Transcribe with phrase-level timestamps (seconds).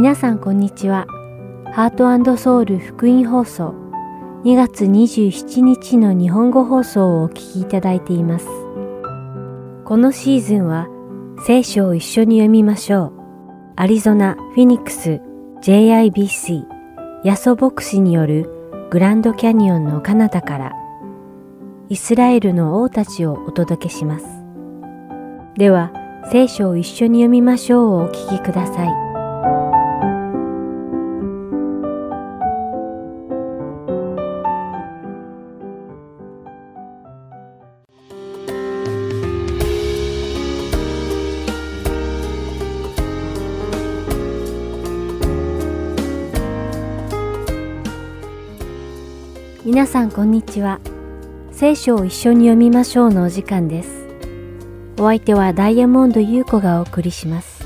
[0.00, 1.06] 皆さんこんにちは。
[1.74, 3.74] ハートソウル福音放送
[4.44, 8.46] 2月27日の日本語放送をお聞きいただいています。
[9.84, 10.88] このシーズンは
[11.44, 13.12] 聖書を一緒に読みましょう。
[13.76, 15.20] アリゾナ・フィニックス
[15.60, 16.64] JIBC
[17.22, 18.48] ヤソ牧師による
[18.88, 20.72] グランドキャニオンの彼方から
[21.90, 24.24] イスラエルの王たちをお届けします。
[25.58, 25.92] では、
[26.32, 29.09] 聖書を一緒に読みましょうをお聞きください。
[49.80, 50.78] 皆さんこんにちは。
[51.52, 54.08] 聖書を一緒に読みましょうのお時間です。
[54.98, 57.64] お相手はダイヤモンド優子がお送りします。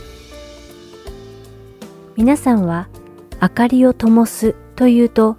[2.14, 2.88] 皆さんは
[3.42, 5.36] 明かりを灯すというと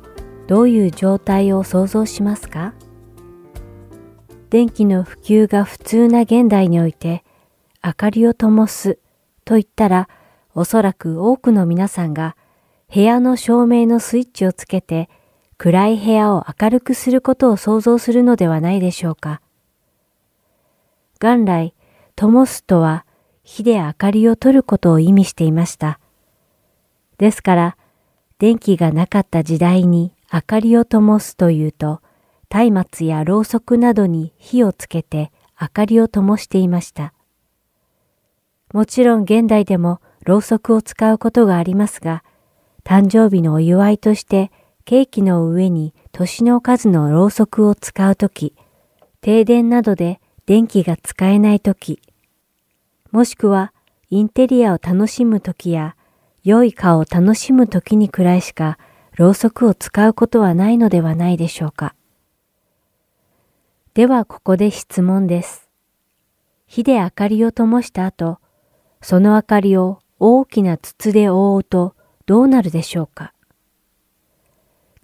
[0.48, 2.74] どういう状態を想像しますか？
[4.50, 7.24] 電気の普及が普通な現代において
[7.82, 9.00] 明かりを灯す
[9.46, 10.10] と言ったら
[10.54, 12.36] おそらく多くの皆さんが
[12.94, 15.10] 部屋の照明のスイッチをつけて
[15.58, 19.42] 暗い部屋を明るくすることを想像するのではないでしょうか。
[21.20, 21.74] 元来、
[22.16, 23.06] 灯すとは
[23.44, 26.00] 火で明かりを取ることを意味していました。
[27.18, 27.78] ですから、
[28.38, 32.02] 電気がなかった時代に明かりを灯すというと、
[32.72, 37.14] 松明やろうそくなどに火をつけて明かりを灯していました。
[38.74, 42.24] もちろん現代でもろうそくを使うことがありますが、
[42.84, 44.52] 誕生日のお祝いとして
[44.86, 48.54] ケーキの上に年の数のろうそくを使うとき、
[49.20, 52.00] 停電などで電気が使えないとき、
[53.12, 53.74] もしくは
[54.12, 55.96] インテリアを楽しむときや
[56.44, 58.78] 良い顔を楽しむときにくらいしか
[59.16, 61.96] ろうそくを使うことはないのではないでしょうか。
[63.96, 65.68] ではここで質問です。
[66.68, 68.38] 火で明かりを灯した後、
[69.02, 71.96] その明かりを大きな筒で覆うと
[72.28, 73.34] どうなるでしょうか？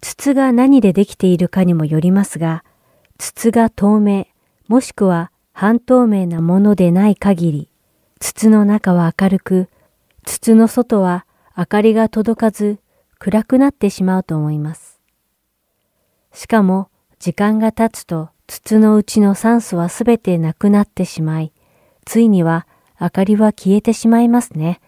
[0.02, 2.64] 筒が何でできているかにもよりますが、
[3.18, 4.26] 筒が透明、
[4.66, 7.68] もしくは半透明なものでない限り、
[8.18, 9.68] 筒の中は明るく、
[10.24, 11.24] 筒の外は
[11.56, 12.80] 明かりが届かず
[13.18, 15.00] 暗くなってしまうと思います。
[16.32, 16.88] しかも
[17.20, 21.52] 時間が経つと筒のうちの酸素はすべてなくなってしまい、
[22.04, 22.66] ついには
[23.00, 24.80] 明かりは消えてしまいますね。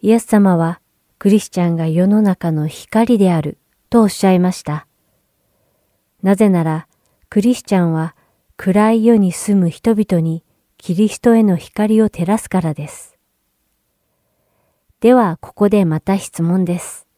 [0.00, 0.80] イエス様は
[1.26, 3.58] クリスチャンが世の中の光である
[3.90, 4.86] とおっしゃいました。
[6.22, 6.86] なぜなら、
[7.28, 8.14] クリスチャンは
[8.56, 10.44] 暗い世に住む人々に
[10.78, 13.18] キリストへの光を照らすからです。
[15.00, 17.08] では、ここでまた質問です。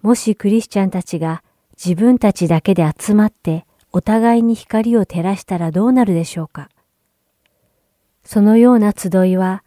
[0.00, 6.70] もしクリスチャンたちが自分たちだけで集まってお互いに光を照らしたらどうなるでしょうか
[8.24, 9.62] そのような集いは、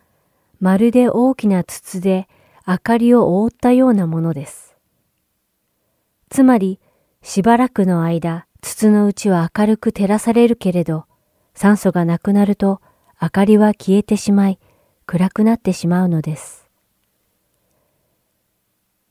[0.59, 2.27] まるで大きな筒で
[2.67, 4.75] 明かりを覆ったようなものです。
[6.29, 6.79] つまり、
[7.21, 11.05] しばらくの間、筒の内は明るく照らされるけれど、
[11.53, 12.81] 酸素がなくなると
[13.21, 14.59] 明かりは消えてしまい、
[15.05, 16.69] 暗くなってしまうのです。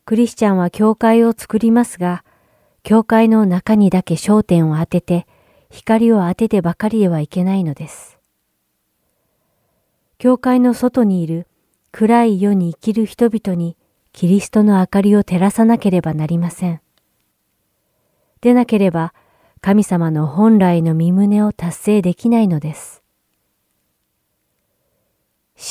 [0.05, 2.25] クリスチャンは教会を作りますが、
[2.83, 5.27] 教会の中にだけ焦点を当てて、
[5.71, 8.19] 光を当ててばかりではいけないのです。
[10.19, 11.47] 教会の外にいる
[11.93, 13.77] 暗い世に生きる人々に
[14.13, 16.81] キリストの明かりを照らさなければなりません。
[18.41, 19.13] でなければ
[19.61, 23.03] 神様の本来の身旨を達成できないのです。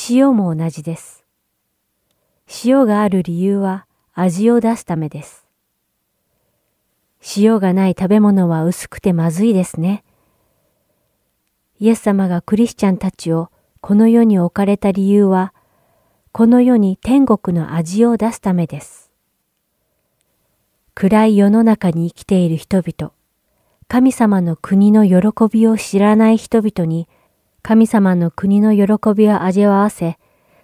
[0.08, 1.24] 塩も同じです。
[2.64, 5.46] 塩がある理由は味を出すためです。
[7.36, 10.04] 塩がない食べ物は薄くてまずいですね。
[11.78, 13.50] イエス様がクリスチャンたちを
[13.80, 15.54] この世に置かれた理由は
[16.32, 19.10] この世に天国の味を出すためです。
[20.94, 23.12] 暗い世の中に生きている人々、
[23.88, 25.18] 神様の国の喜
[25.50, 27.08] びを知らない人々に、
[27.62, 30.18] 神様の国の喜びを味わわせ、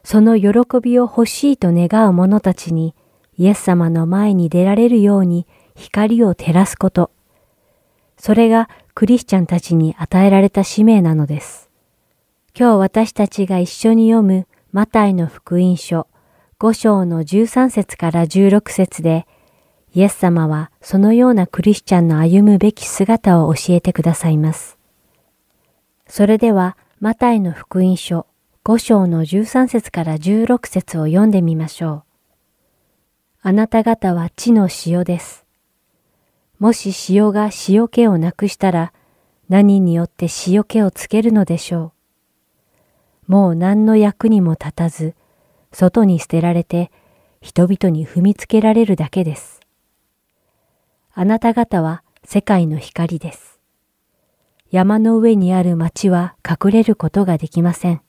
[0.05, 2.95] その喜びを欲しいと願う者たちに、
[3.37, 7.11] イエス様の前に出られるように光を照らすこと。
[8.19, 11.69] それがクリスチャンたちに与えられた使命なのです。
[12.57, 16.07] 今日私たちが一緒に読むマタイの福音書
[16.59, 19.27] 5章の13節から16節で、
[19.95, 24.77] イエス様はそのようなクリスチャンの歩むべき姿を教えてくださいます。
[26.07, 28.27] それでは、マタイの福音書
[28.65, 32.03] 5章の13節から16節を読んでみましょう。
[33.43, 35.45] あなた方は地の塩です。
[36.59, 38.93] もし塩が塩気をなくしたら
[39.49, 41.96] 何によって塩気をつけるのでしょう？
[43.27, 45.15] もう何の役にも立たず、
[45.73, 46.91] 外に捨てられて
[47.41, 49.61] 人々に踏みつけられるだけです。
[51.13, 53.59] あなた方は世界の光です。
[54.71, 58.03] 山の上にある町は隠れることができません。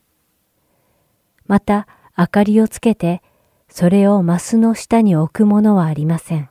[1.45, 1.87] また、
[2.17, 3.21] 明かりをつけて、
[3.69, 6.49] それをマスの下に置くものはありません。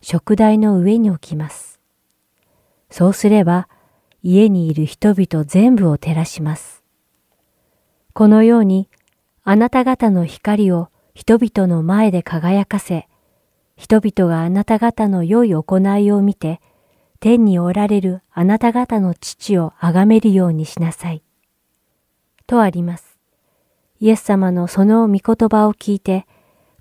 [0.00, 1.80] 食台の上に置きます。
[2.90, 3.68] そうすれば、
[4.22, 6.81] 家にいる人々全部を照らします。
[8.14, 8.88] このように、
[9.42, 13.08] あなた方の光を人々の前で輝かせ、
[13.76, 16.60] 人々があなた方の良い行いを見て、
[17.20, 21.22] 天におられるあなた方の父を崇めるようにしなさい。
[22.46, 23.18] とあります。
[24.00, 26.26] イエス様のその御言葉を聞いて、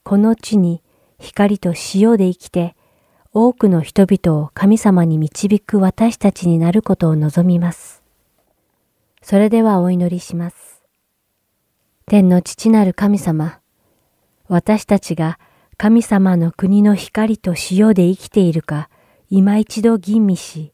[0.03, 0.81] この地に
[1.19, 2.75] 光と塩で生きて、
[3.33, 8.03] 多くの人々を神様に導く私たちになることを望みます。
[9.21, 10.70] それではお祈りします。
[12.11, 13.61] 天の父なる神様、
[14.49, 15.39] 私たちが
[15.77, 18.89] 神様の国の光と塩で生きているか、
[19.29, 20.73] 今一度吟味し、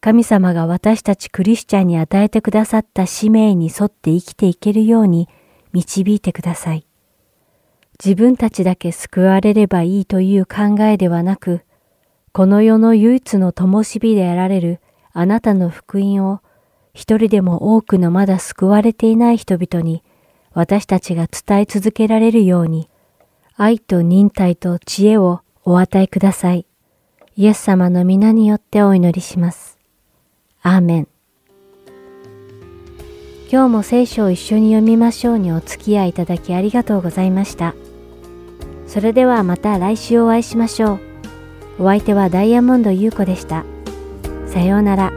[0.00, 5.28] 神様が私たちクリスチャンに与えてくださった使命に沿って生きていけるように
[5.72, 6.86] 導いてください。
[7.98, 11.62] 自分たちだけ救われればいいという考えではなく、
[12.30, 14.78] この世の唯一の灯火であられる
[15.14, 16.38] あなたの福音を
[16.94, 20.04] 一人でも多くのまだ救われていない人々に
[20.52, 22.88] 私たちが伝え続けられるように
[23.56, 26.66] 愛と忍耐と知恵をお与えください。
[27.36, 29.78] イエス様の皆によってお祈りします。
[30.62, 31.08] アーメン。
[33.50, 37.74] 今日も聖書を一緒に読みましょうにお付き合いいただきありがとうございました。
[38.86, 41.00] それではまた来週お会いしましょう。
[41.80, 43.64] お相手はダイヤモンド優子でした。
[44.46, 45.12] さようなら。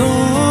[0.00, 0.49] の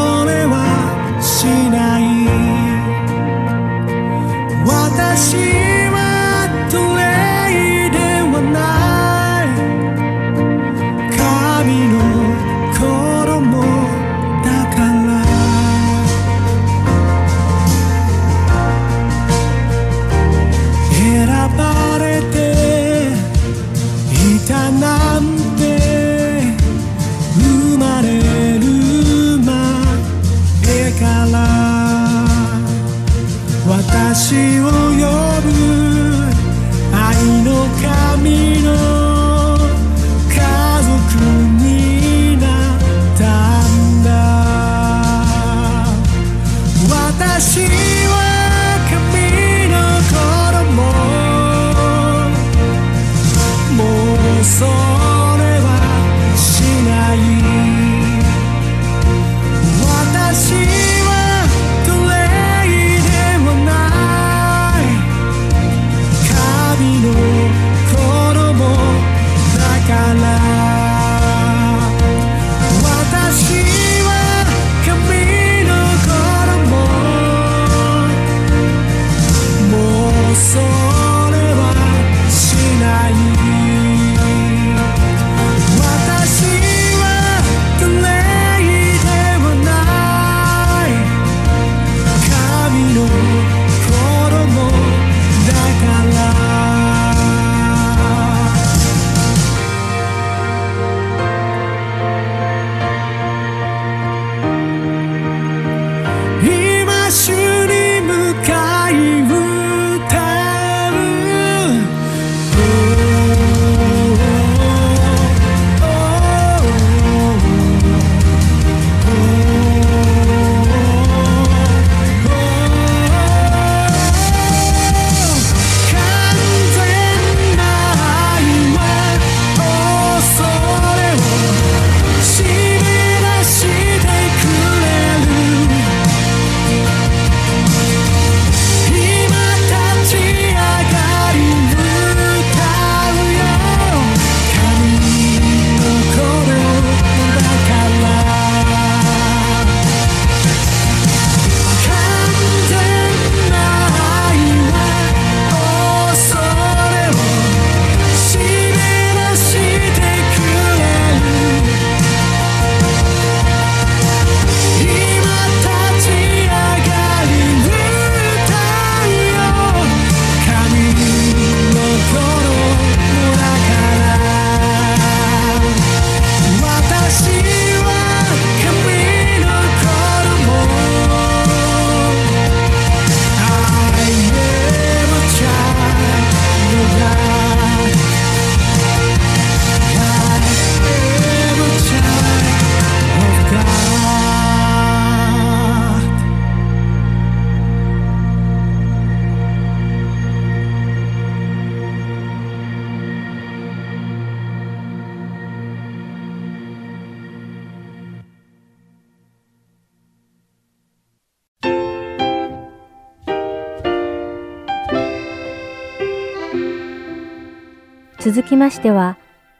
[218.39, 219.17] 続きましては、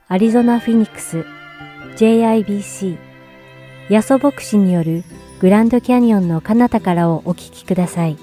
[0.08, 1.26] アリゾナ・フィニックス
[1.98, 2.98] JIBC
[3.90, 5.04] ヤソ牧師による
[5.42, 8.16] グランドキャニオンの彼方からをお聞きください。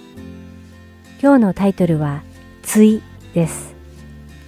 [1.21, 2.23] 今日のタイトルは、
[2.63, 3.03] つい
[3.35, 3.75] です。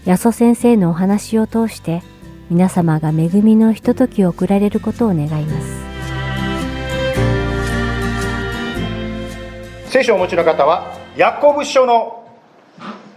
[0.06, 2.02] ヤソ先生のお話を通して
[2.48, 5.66] 皆様が恵みのひとときを送られることを願います。
[9.92, 12.26] 聖書をお持ちの方は、ヤコブ書の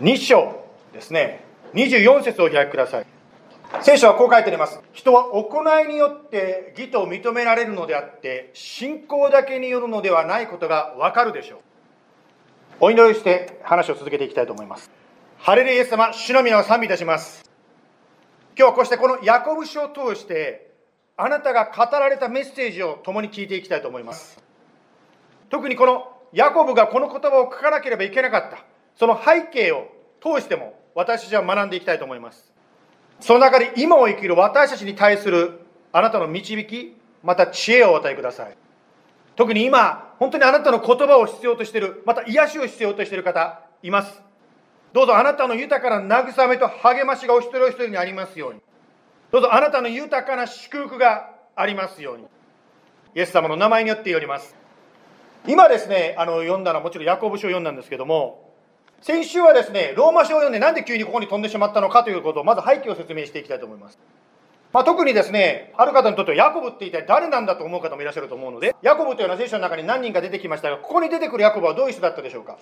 [0.02, 3.06] 2章ですね、24節を開きください。
[3.82, 4.82] 聖書はこう書いてあります。
[4.92, 11.60] 人は行いによって義と認められるのであって、信仰だけによるのではないことがわかるでしょう。
[12.82, 14.92] お祈りして話を続けていきたいと思います。
[15.38, 17.50] ハレルイエス様、主の皆を賛美いたします。
[18.58, 20.72] 今日はこうしてこのヤコブ書を通して、
[21.16, 24.44] あなたが語られたメッセージを共に聞いていきたいと思います。
[25.50, 28.66] 特にこのヤコブがこの言葉を書かなければいけなかった、
[28.98, 29.88] その背景を
[30.22, 32.52] 通しても私たちは学んでいきたいと思います。
[33.20, 35.60] その中で今を生きる私たちに対する
[35.92, 38.58] あなたの導き、また知恵をお与えください。
[39.36, 44.22] 特に今、本当にあなたの言葉を必要としている、また癒しを必要としている方、います。
[44.94, 48.62] どうぞあなたの豊かな慰めと励ましがお一人お一人にありますように。
[49.32, 52.26] どうぞあなたの豊かな祝福がありますように。
[53.16, 54.56] イエス様の名前によっております。
[55.48, 58.50] 今ですね、あの読んだのはもちろんヤコブ書を読んだんですけども、
[59.01, 63.98] 先週はですね、ローマ書を読んでなんで急にここに飛んでしまったのかということをまず背景を説明していきたいと思います。
[64.72, 72.58] まあ、特にですね、ある方にとってはヤコブって一体誰なんだと思う方もいらっしゃると思うので、ヤコブというのは聖書の中に何人か出てきましたが、ここに出てくるヤコブはどういう人だったでしょうか。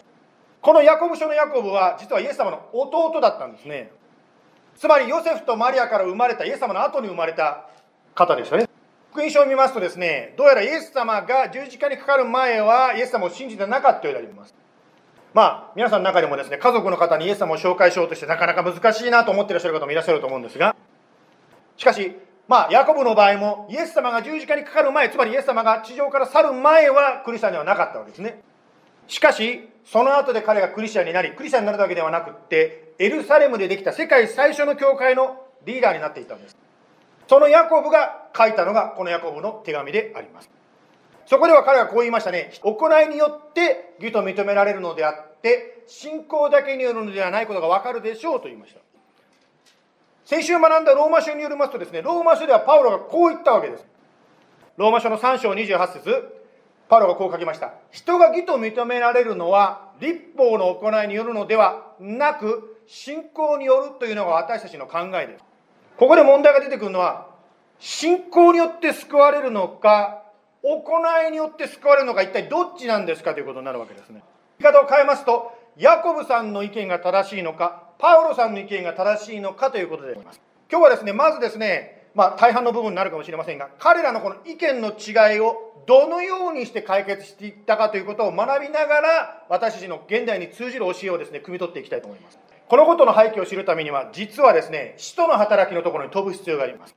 [0.61, 3.91] このヤコブ書のヤコブは実はイエス様の弟だったんですね。
[4.77, 7.67] つまりヨセフとマリアから生まれたイエス様の後に生まれた
[8.15, 8.67] 方でしたね。
[9.11, 14.55] 福音書を見ますとですね、どうやらイエス様が十字架にかかる前はイエス様を信じてなかったようであります。
[15.33, 20.75] まあ、皆さんの中でもですね、家族の方にイエス様を紹介しようとしてなかなか難しいなと思ってらっしゃる方もいらっしゃると思うんですが、
[21.77, 22.15] しかし、
[22.47, 28.41] まあ、ヤコブの場合も、イエス様が十字架にかかる前、つまりイエス様が地上から去る前はクリスチャンではなかったわけですね。
[29.07, 36.57] しかし、その後で彼がクリスチャンになり、クリスチャンになるだけではなくって、エルサレムでできた世界最初の教会のリーダーになっていたんです。
[37.27, 40.49] そのヤコブが書いたのが、このヤコブの手紙であります。
[41.29, 42.49] そこでは彼はこう言いましたね。
[42.63, 48.79] 行いによって義と認められるのであって、信仰だけによるのではないことがわかるでしょうと言いました。
[50.25, 53.85] 先週学んだローマ書によりますとですね、ローマ書ではパウロがこう言ったわけです。
[54.77, 56.41] ローマ書の3章28節
[56.87, 57.73] パウロがこう書きました。
[57.91, 65.43] 人が義と認められるのは、立法の行いによるのではなく、信仰によるというのが私たちの考えです。
[65.95, 67.27] ここで問題が出てくるのは、
[67.77, 70.23] 信仰によって救われるのか、
[70.63, 70.83] 行
[71.27, 74.23] いによって救われるのか一体どっちなんですかということになるわけですね。
[74.59, 80.41] 言い方を変えますと、ヤコブさんの意見が正しいのか、パウロさんの意見が正しいのかということであります。
[80.69, 92.39] 今日はですね、まずですね、まあ、大半の部分になるかもしれませんが、彼らのこの意見の違いをどのようにして解決していったかということを学びながら、私たちの現代に通じる教えをですね、汲み取っていきたいと思います。
[92.67, 96.95] このことの背景を知るためには、実はですね、使徒の働きのところに飛ぶ必要があります。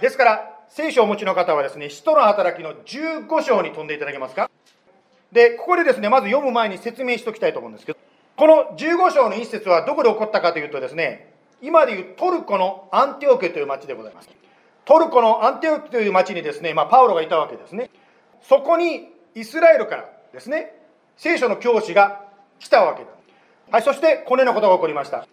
[0.00, 4.50] ですから、聖書をお持ちの方はですね、使徒の働きの15章に飛んでいただけますか？
[5.32, 7.98] で、ここでですね、まず読む前に説明しておきたいと思うんですけど、
[8.36, 14.28] この15章の一節はどこで起こったかというとですね、今でいうトルコのアンテオケという町でございます。
[14.84, 17.90] トルコのアンテオケという町にですね、まあ、パウロがいたわけですね。
[18.42, 20.72] そこにイスラエルからですね、
[21.16, 22.24] 聖書の教師が
[22.58, 23.08] 来たわけだ。
[23.70, 25.26] はい、そしてこのようなことが起こりました。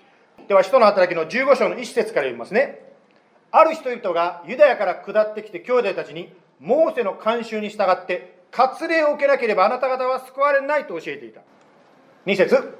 [0.48, 2.82] では、使徒の働きの15章の一節から読みますね。
[3.58, 11.40] ある人々がユダヤから下ってきて兄弟たちにモーセの慣習に従って割礼を受けなければあなた方は救われないと教えていた。
[12.26, 12.78] 2節。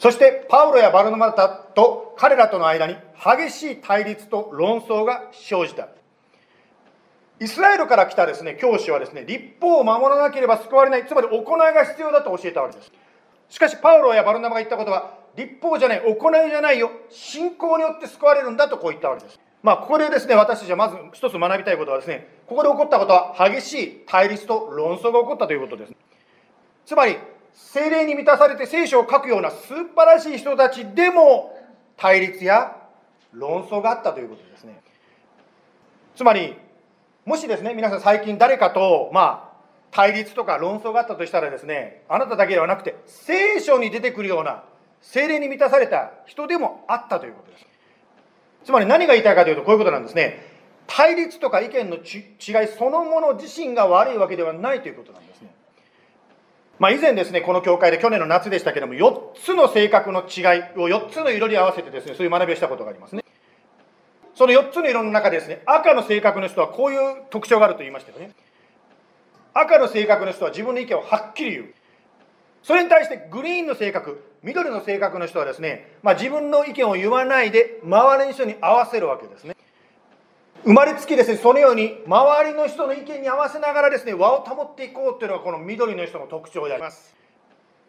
[0.00, 5.88] そしてパウロやバルノマタと彼らとの間に激しい対立と論争が生じた。
[7.38, 11.06] イスラエルから来たですね教師はですね立法を守らなければ救われない。
[11.06, 12.90] つまり行いが必要だと教えたわけです。
[13.48, 16.90] しかしパウロやバルナマが言ったことは立法じゃない行いじゃないよ。
[17.10, 19.40] 信仰によって救われるんだとこう言ったわけです。
[19.62, 25.92] まあ、ここでですね、私たちはまず一つ学びたいことはですね、ここで起こったことは激しい対立と論争が起こったということです。
[26.84, 27.16] つまり、
[27.52, 31.58] 精霊に満たされて聖書を書くような素晴らしい人たちでも
[31.96, 32.76] 対立や
[33.32, 34.80] 論争があったということですね。
[36.14, 36.54] つまり、
[37.24, 39.56] もしですね、皆さん最近誰かと、まあ、
[39.90, 44.62] 対立とか論争があったとしたらですね、あなただけではなくて、聖書に出てくるような
[45.00, 47.66] 精霊に満たされた人でもあったということです。
[48.66, 50.42] つまり何が言いたいかというとこういうことなんですね。
[50.88, 55.54] 対立とか意見の違いそのもの自身が悪いわけではないということなんですね。
[56.80, 60.24] まあ、以前ですね、この教会で去年の夏でしたけども、4つの性格の違い
[60.78, 63.24] を4つの色に合わせてですね、そういう学びをしたことがありますね。
[64.34, 68.32] その4つの色の中でですね、赤の性格の人はこういう特徴があると言いましたよね。
[69.54, 71.74] 赤の性格の人は自分の意見をはっきり言う。
[72.64, 79.56] それに対してグリーンの性格、緑の性格の人はですね、まあ、自分の意見を言わないで周りの人に合わせるわけですね。
[80.62, 87.16] 生まれつきですね、そのように周りの人の意見に合わせながらですね、和を保っていこうというのがこの緑の人の特徴であります。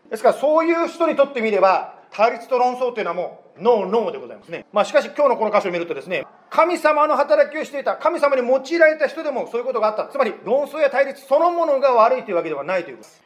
[0.10, 4.66] ですからそういう人にとってみれば、対立と論争というのはもうノーノーでございますね。
[4.74, 10.08] まあしかし今日のこの箇所を見るとですね、神様の働きをしていた、神様に用いられた人でもそういうことがあった。
[10.08, 13.24] つまり論争や対立そのものが悪いというわけではないということです。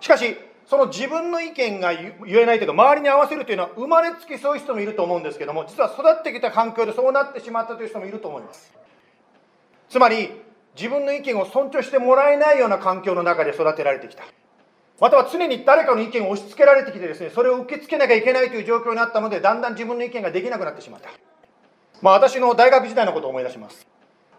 [0.00, 0.36] しかし、
[0.70, 8.72] その自分の意見が言えないというか、周りに合わせるというのは生まれつきそういう人もいると思うんですけども、実は育ってきた環境でそうなってしまったという人もいると思います。
[9.88, 10.30] つまり、
[10.76, 14.22] 自分の意見を尊重してもらえないような環境の中で育てられてきた。
[15.00, 21.10] または常に誰かの意見を押し付けられてきてですね、それを受け付けなきゃいけないという状況になったので、だんだん自分の意見ができなくなってしまった。
[22.00, 23.88] まあ私の大学時代のことを思い出します。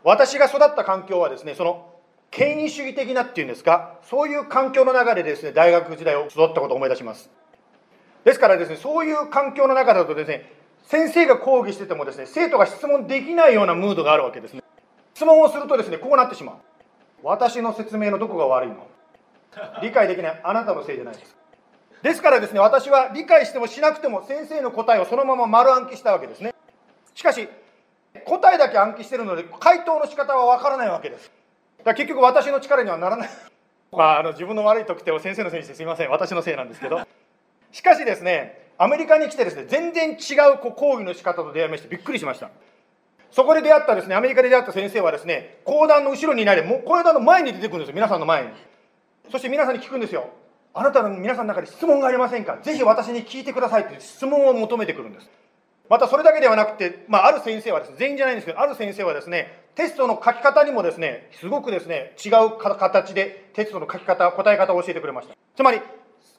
[0.06, 1.91] 私が育った環境はですね、その
[2.32, 7.30] 権威主義的なっていうんですか、そういう環境の中でですね、大学時代を育ったことを思い出します。
[8.24, 10.52] ですからですね、そういう環境の中だとですね、
[10.84, 14.64] 先生が講義しててもですね、生徒が質問できないようなムードがあるわけですね。
[15.14, 16.56] 質問をするとですね、こうなってしまう。
[17.22, 18.88] 私の説明のどこが悪いの？
[19.82, 21.36] 理解できないあなたのせいじゃないです。
[22.02, 26.56] ですからですね、私は理解してもしなくても先生の答えをそのまま丸暗記したわけですね。
[27.14, 27.50] しかし、
[28.26, 31.30] 答えだけ暗記してるので、回答の仕方はわからないわけです。
[31.84, 33.30] だ結局私の力にはならない。
[33.92, 36.10] まあ、あの自分の悪い特典を先生のせいにしてすみません。
[36.10, 37.02] 私のせいなんですけど。
[37.72, 42.50] しかしですね、アメリカに来てですね、全然違うこう講義の仕方と出会いましてびっくりしました。
[43.32, 48.50] そこで出会ったですね、アメリカで出会った先生はですね、講談の後ろにいないで、もう講談の前に出てくるんですよ、皆さんの前に。
[49.32, 50.30] そして皆さんに聞くんですよ。
[50.74, 52.58] あなたの皆さんの中で質問がありませんか？
[52.62, 55.30] ぜひ私に聞いてくださいって質問を求めてくるんです。
[55.92, 65.36] またそれだけではなくて、まあ、ある先生はですね、全員じゃないんですけど、ある先生はですね、テストの書き方にもですね、すごくですね、違う形でテストの書き方、答え方を教えてくれました。
[65.54, 65.82] つまり、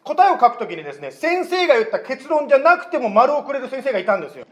[0.05, 4.47] 答えを書くときにですね、先生が言った結論じゃなくても丸をくれる先生がいたんですよ。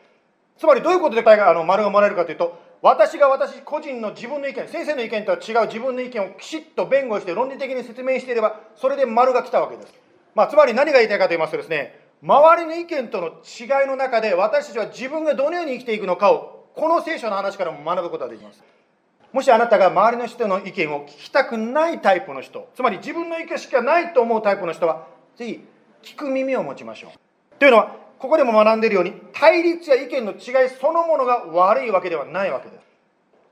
[0.58, 9.94] つまりどういうことで答えがあの丸がもらえるかというと、私が私個人の自分の意見、先生の意見とは違う自分の意見をきちっと弁護して論理的に説明していれば、それで丸が来たわけです。
[10.34, 18.62] まあ、つまり何が言いたいかと言いますとですね、周りの意見との違いの中で私たちは自分がどのように生きていくのかをこの聖書の話からも学ぶことができます。
[19.32, 25.06] もしあなたが周りの人の意見を聞きたくないタイプの人つまり自分の意見しかないと思うタイプの人は
[25.36, 25.64] ぜひ
[26.02, 27.58] 聞く耳を持ちましょう。
[27.58, 32.84] というのはここでも学んでいるように対立や意見の違いそのものが悪いわけではないわけです。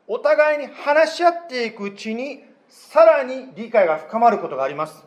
[0.07, 5.05] お互いに話し合っていくうちにさらに理解が深まることがあります。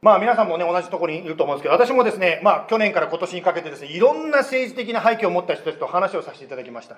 [0.00, 6.96] まあ皆さんもね、同じところにいると思うんですけど、私もですね、まあ去年から今年にかけてですね、いろんな政治的な背景を持った人たちと話をさせていただきました。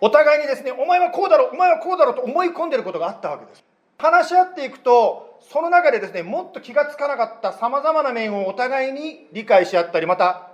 [0.00, 3.64] お互いにですね、お前はこうだろう、お前はこうだろうと思い込んでることがあったわけです。
[3.96, 10.50] 話し合っていくと、その中でですね、もっと気がつかなかった様々な面をお互いに理解し合ったり、また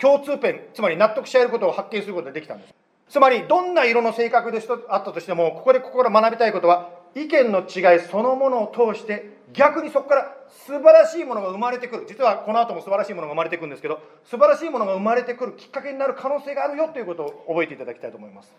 [0.00, 2.74] 共通点、つまり納得し合えることを発見することができたんです。
[3.08, 12.04] つまり、どんな色の性格であったとしても、ここでここから学びたいことは、意見の違いそのものを通して逆にそこから素晴らしいものが生まれてくる。
[12.06, 18.54] 実はこの後も素晴らしいものが生まれてくるんですけど素晴らしいものが生まれてくるきっかけになる可能性があるよということを覚えていただきたいと思います。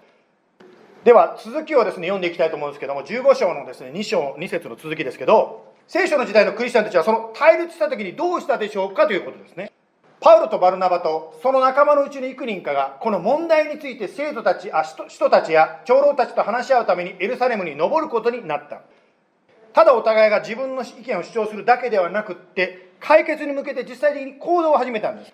[1.03, 2.79] では続きをですね読んでいきたいと思うんです。
[2.79, 9.71] けども15章のですね2章2節の続きですけど聖書の時代のクリスチャンたちはその対立した時にどうしたでしょうかということですね。
[10.19, 18.81] パウロとバルナバとその仲間のうちの幾人かがこの問題について生徒たちあ人たちや長老たちと話し合うためにエルサレムに登ることになった。
[19.73, 25.33] ただお互いが自分の意見を主張するだけではなくって解決に向けて実際的に行動を始めたんです。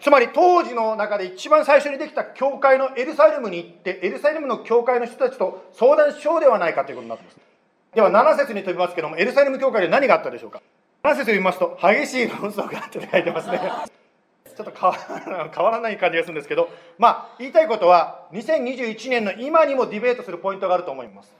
[0.00, 7.36] つまり当時の中で一番最初にできた教会のエルサレムに行ってエルサレムの教会の人たちと相談しようではないかということになっています。
[7.94, 10.62] では7節に飛びますけどもエルサレム教会で何があったでしょうか。
[11.02, 13.60] 7節を読みますと激しい論争があって書いてますね。
[14.54, 21.32] ちょっと変わらない感じがするんですけど、まあ、言いたいことは、2021年の今にもディベートするポイントがあると思います。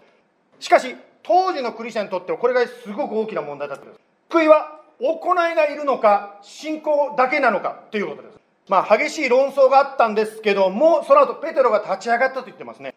[0.61, 4.01] しかし、当時のクリスチャンにとっては、これがすごく大きな問題だったんです。
[4.31, 8.39] 救いは、行いがいるのか、信仰だけなのかということです。
[8.69, 12.95] まあ、激しい論争があったんですけども、その後、ペテロが立ち上がったと言ってますね。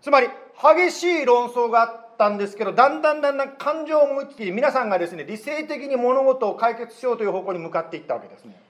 [0.00, 0.28] つまり、
[0.62, 8.60] 激しい論争があったんですけど、だんだんだんだん感情を思いつき、皆さんがですね、理性的に物事を解決しようという方向に向かっていったわけですね。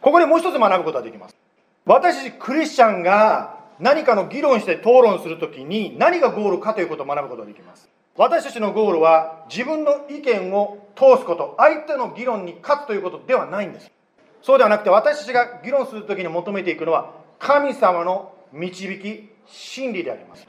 [0.00, 1.36] ここでもう一つ学ぶことができます。
[1.84, 7.88] 私たちクリスチャンが何かの議論して討論するときに何がゴールかということを学ぶことができます。
[8.16, 13.90] 私たちのゴールは自分の意見を通すこと、相手の議論に勝つということではないんです。
[14.42, 20.46] そうではなくて私たちが議論するときに求めていくのは神様の導き真理であります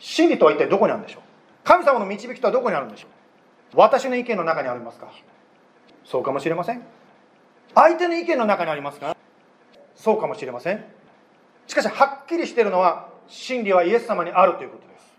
[0.00, 1.22] 真理とは一体どこにあるんでしょう？
[1.62, 3.06] 神様の導きとはどこにあるんでしょ
[3.74, 3.78] う？
[3.78, 5.08] 私の意見の中にありますか？
[6.04, 6.82] そうかもしれません
[7.78, 9.16] 相手の意見の中にありますか？
[9.94, 10.84] そうかもしれません。
[11.68, 15.14] しかしはっきりしているのは真理はイエス様にあるということです。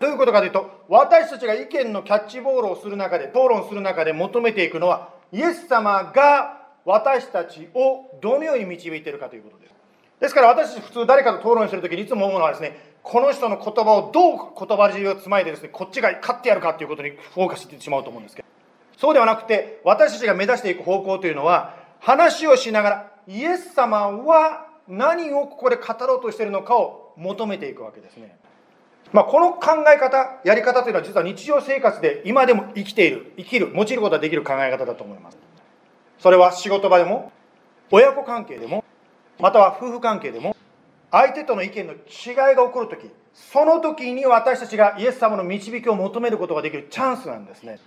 [0.00, 9.74] どういうことかというと私たちが意見のキャッチボールをする中で討論する中で求めていくのはイエス様が私たちをどのように導いているかということです。
[10.20, 18.48] ですから私たち普通誰かと討論するときにいつも思うのはですねこの人の言葉をどう言葉尻をつまいでですねこっちが勝ってやるかということにフォーカスしてしまうと思うんですけど。
[18.98, 28.36] そうではなくて私たちが目指していく方向というのは話をしながらイエス様は何をここで語ろうとしているのかを求めていくわけですね。
[29.10, 35.38] まあ、この考え方、やり方というのは実は日常生活で今でも生きている、生きる、用いることができる考え方だと思います。
[36.18, 37.32] それは仕事場でも、
[37.90, 38.84] 親子関係でも、
[39.40, 40.54] または夫婦関係でも、
[41.10, 47.78] 相手との意見の違いが起こるとき、その時に私たちがイエス様の導きを求めることができるチャンスなんですね。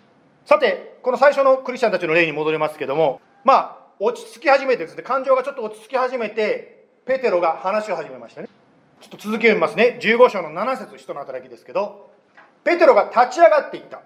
[0.45, 3.53] さて、この最初のクリスチャンたちの例に戻りますけども、ま
[3.83, 8.49] あ、落ち着き始めてですね、感情がちょっと落ち着き始めて、ペテロが話を始めましたね。
[9.01, 9.99] ちょっと続きを読みますね。
[10.01, 12.11] 15章の7節人の働きですけど、
[12.63, 14.01] ペテロが立ち上がっていった。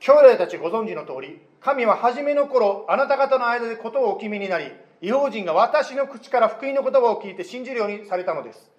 [0.00, 4.70] 兄弟たちご存知の通り、神は初めの頃、あなた方の間でことをお決めになり、
[5.00, 8.70] 違法人が私の口から福音の言葉を聞いて信じるようにされたのです。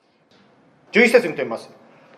[0.91, 1.69] 11節にとります。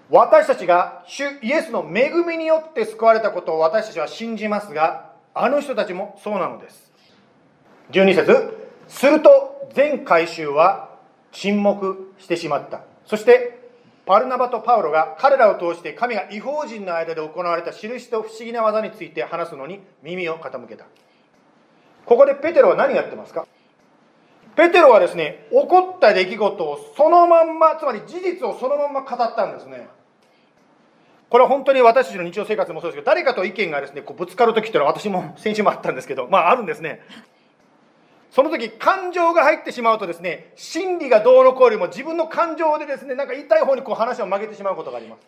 [0.09, 6.86] 私たちが主イエスの恵みによって救われたことを私たちは信じますが、あの人たちもそうなのです。
[7.91, 8.53] 12節。
[8.87, 10.89] すると全回収は
[11.31, 12.81] 沈黙してしまった。
[13.05, 13.57] そして
[14.05, 20.85] パルナバとパウロが彼らを通して神が違法人の間で行われた印と不思議な技について話すのに耳を傾けた。
[22.05, 23.45] ここでペテロは何やってますか？
[24.55, 29.89] ペテロはですね起こった出来事をそのまんまつまり事実をそのまんま語ったんですね。
[31.29, 37.01] これは本当に私たちの日常生活もそうですけど誰かと意見がですねこうぶつかる時っていうのは私も先週もあったんですけどまああるんですね。
[38.31, 45.21] その時感情が入ってしまうとですね真理がどうのこうよりも自分の感情でですねなんか言いたい方にこう話を曲げてしまうことがあります。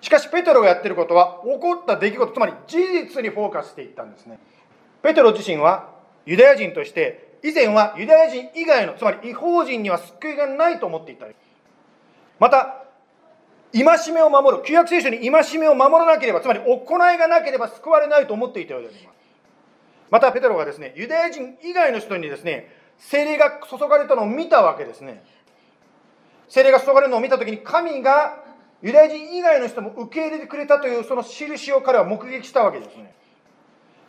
[0.00, 4.38] しかしペテロがやってることは起こった出来事つまり事実にフォーカスしていったんですね。
[5.02, 5.90] ペテロ自身は
[6.26, 11.26] ユダヤ人として以前はユダヤ人以外のつまり違法人には救いがないと思っていた。
[12.38, 12.84] また
[13.72, 19.19] 戒めを守る旧約聖書に戒めを守らなければつまり行いがなければ救われないと思っていたようであります。
[20.10, 22.68] またペテロがですねユダヤ人以外の人にですね
[22.98, 25.22] 精霊が注がれたのを見たわけですね。
[26.48, 28.42] 精霊が注がれるのを見た時に神が
[28.82, 33.14] ユダヤ人以外の人も受け入れてくれたというその印を彼は目撃したわけですね。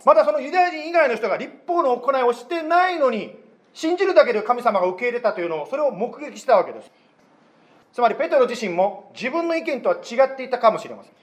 [0.05, 3.35] またそのユダヤ人以外の人が立法の行いをしてないのに
[3.73, 6.91] 信じるだけで神様が受け入れたというのをそれを目撃したわけです。
[7.93, 11.13] つまりペテロ自身も自分の意見とは違っていたかもしれません。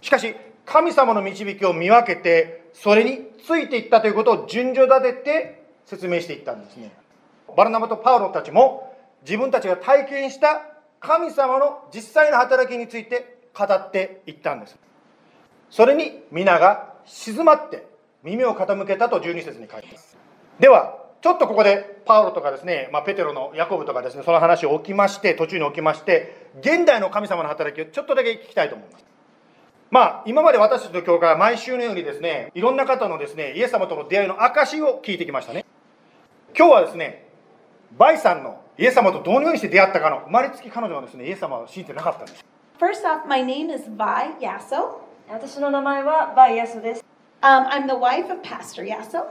[0.00, 6.92] しかし神様の導きを見分けてそれについていったということを順序立てて説明していったんですね。
[7.56, 10.62] バルナバとパウロたちも自分たちが体験した
[11.00, 14.76] 神様の実際の働きについて語っていったんです。
[15.70, 17.86] それに皆が静まって
[18.22, 20.16] 耳を傾けたと12節に書いてます。
[20.58, 29.07] ではちょっとここでパウロとかですね、まあ、ペテロのヤコブとかですねその話を置きまして途中に置きまして現代の神様の働きをちょっとだけ聞きたいと思います。
[29.90, 35.64] まあ、今まで私たちの教会は毎週のようにですね、いろんな方のですね、イエス様との出会いの証を聞いてきましたね。
[36.56, 37.28] 今日はですね、
[37.96, 42.44] バイさんのイエス様とどのようにして出会ったかの生まれつき彼女はですね、イエス様を信じてなかったんです。
[42.78, 44.98] First off, my name is Vi Yasso.
[45.30, 47.04] 私の名前はバイヤソです。
[47.40, 49.24] Um, I'm the wife of Pastor Yasso.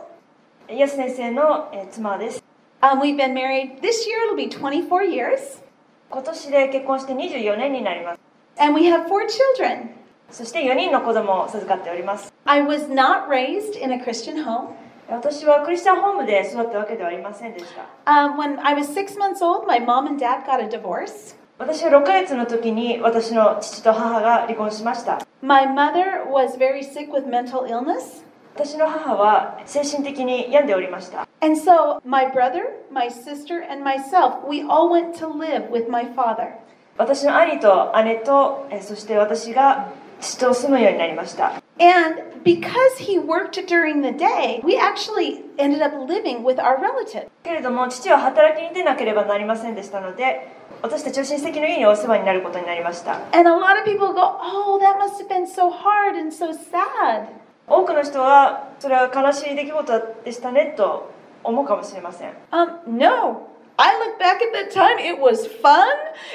[0.70, 2.44] ヤス先生の妻です。
[2.82, 5.64] Um, we've been married, this year it'll be 24 years.
[6.10, 8.20] 今年で結婚して24年になります。
[8.60, 10.07] And we have four children.
[10.32, 12.34] そして4人の子供を授かっております。
[12.46, 14.70] I was not raised in a Christian home.
[15.10, 17.88] 私はクリスチャンホームで育ったわけではありませんでした。
[18.12, 21.36] Um, when I was six months old, my mom and dad got a divorce.
[21.60, 25.26] 私は6ヶ月の時に私の父と母が離婚しました。
[25.42, 28.24] My mother was very sick with mental illness.
[28.54, 31.28] 私の母は精神的に病んでおりました。
[31.40, 36.54] And so, my brother, my sister, and myself, we all went to live with my father.
[36.98, 41.62] 私の兄と姉と、そして私が父と住むようになりました。
[41.80, 47.28] And because he worked during the day, we actually ended up living with our relative.
[47.44, 53.16] けれども父は働きに出なければなりませんでしたので、私たちは親戚の家にお世話になることになりました。
[53.32, 57.28] And a lot of people go, oh, that must have been so hard and so sad.
[57.68, 61.12] 多くの人はそれは悲しい出来事でしたねと
[61.44, 62.34] 思うかもしれません。
[62.52, 63.57] Um, no.
[63.79, 65.89] I look back at that time, it was fun.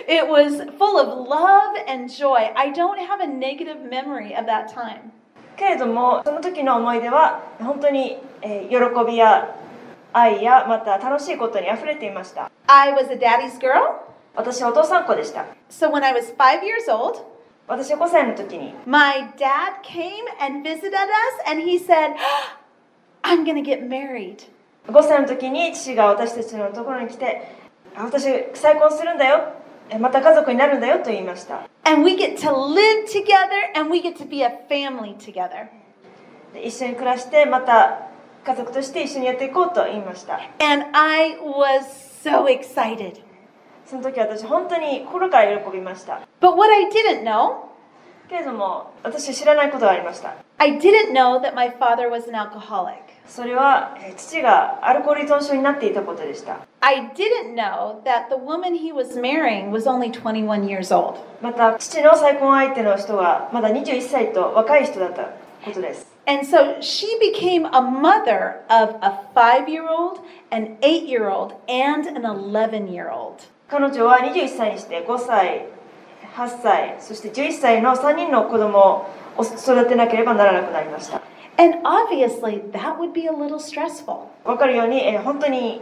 [0.08, 2.52] It was full of love and joy.
[2.56, 5.12] I don't have a negative memory of that time.
[5.56, 9.56] けれどもその時の思い出は本当に、えー喜びや
[10.14, 14.02] 愛やまた楽しいことにあふれていました I was a daddy's girl.
[14.36, 17.24] 私はお父さん子でした So when I was five years old,
[17.68, 22.16] 私は5歳の時に my dad came and visited us and he said,
[23.24, 24.44] I'm going to get married.
[24.89, 27.57] 5歳の時に父が私たちのところに来て
[27.95, 29.55] あ私再婚するんだよ
[29.91, 35.69] えまた家族になるんだよと言いました And we get to live together and we get to be a family together.
[36.55, 38.09] で一緒に暮らしてまた
[38.45, 41.85] 家族として一緒にやっていこうと言いました And I was
[42.23, 43.21] so excited.
[43.87, 47.67] その時私本当に心から喜びました But what I didn't know,
[48.29, 53.12] けれども私知らないことがありました I didn't know that my father was an alcoholic.
[53.27, 61.19] それはえー父がアルコール依存症になっていたことでした I didn't know that the woman he was marrying was only 21 years old.
[61.41, 65.31] また父の再婚相手の人がまだ21歳と若い人だった
[65.65, 71.55] ことです And so she became a mother of a five year old, an eight year old,
[71.69, 73.43] and an 11 year old.
[73.69, 75.67] 彼女は21歳にして5歳
[76.37, 79.07] 8歳そして11歳の3人の子供
[79.37, 81.21] を育てなければならなくなりました
[81.58, 84.30] And obviously, that would be a little stressful.
[84.44, 85.82] わかるように、えー本当に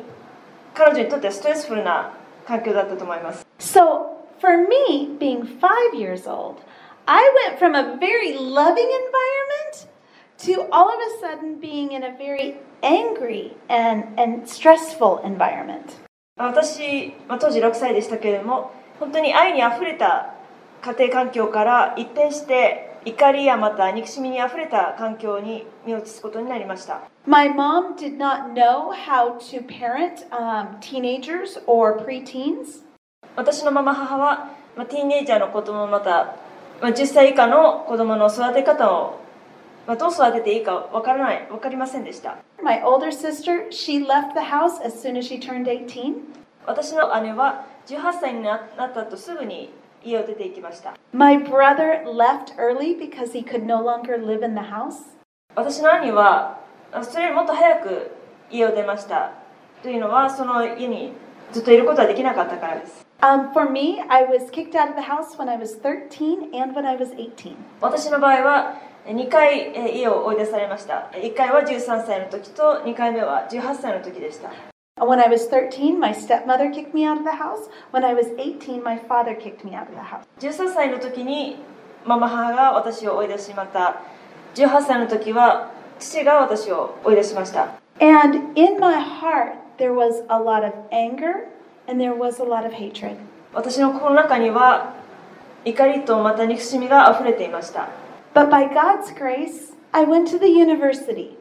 [0.73, 2.13] 彼女にとってはストレスフルな
[2.45, 4.07] 環境だったと思います So,
[4.39, 6.57] for me, being five years old,
[7.05, 9.87] I went from a very loving environment
[10.39, 15.95] to all of a sudden being in a very angry and, and stressful environment.
[16.37, 20.33] 私、まあ、当時6歳でしたけれども本当に愛にあふれた
[20.81, 32.82] 家庭環境から一転して 怒りやまた憎しみにあふれた環境に身を移すことになりました My mom did not know how to parent um, teenagers or preteens.
[33.36, 36.36] 私のママ母は、まあ、ティーンエイジャーの子供また、
[36.80, 39.20] まあ、10歳以下の子供の育て方を、
[39.86, 46.14] まあ、どう育てていいかわからないわかりませんでした My older sister, she left the house as soon as she turned 18.
[46.66, 49.70] 私の姉は18歳にななったとすぐに
[50.04, 55.16] 家を出て行きました My brother left early because he could no longer live in the house.
[55.54, 56.60] 私の兄は
[56.92, 58.10] あそれよりもっと早く
[58.50, 59.32] 家を出ました
[59.82, 61.12] というのはその家に
[61.52, 66.74] ずっといることはできなかったからです Um, for me, I was kicked out of the house when I was 13 and
[66.74, 67.54] when I was 18.
[67.82, 68.74] 私の場合は
[69.06, 77.67] 2回えー家を追い出されました1回は13歳の時と2回目は18歳の時でした When I was 13, my stepmother kicked me out of the house.
[77.91, 80.25] When I was 18, my father kicked me out of the house.
[80.39, 81.57] 13歳の時に
[82.05, 84.01] ママ母が私を追い出しまた
[84.55, 91.47] 18歳の時は父が私を追い出しました And in my heart, there was a lot of anger
[91.87, 93.17] and there was a lot of hatred.
[93.53, 94.93] 私の心の中には
[95.65, 97.89] 怒りとまた憎しみが溢れていました
[98.33, 101.37] But by God's grace, I went to the university.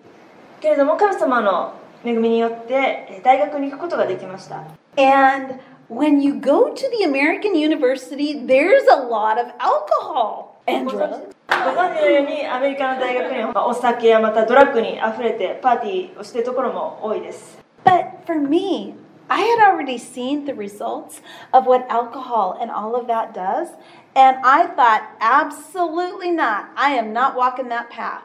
[0.61, 2.75] けれども神様の 恵みによって
[3.11, 4.63] えー大学に行くことができました
[4.97, 10.97] And when you go to the American university, there's a lot of alcohol and ご
[10.99, 11.35] drugs.
[11.49, 18.95] 存知のようにアメリカの大学にはお酒やまたドラッグにあふれてパーティーをしているところも多いです But for me,
[19.29, 21.21] I had already seen the results
[21.53, 23.69] of what alcohol and all of that does.
[24.17, 26.67] And I thought, absolutely not.
[26.77, 28.23] I am not walking that path.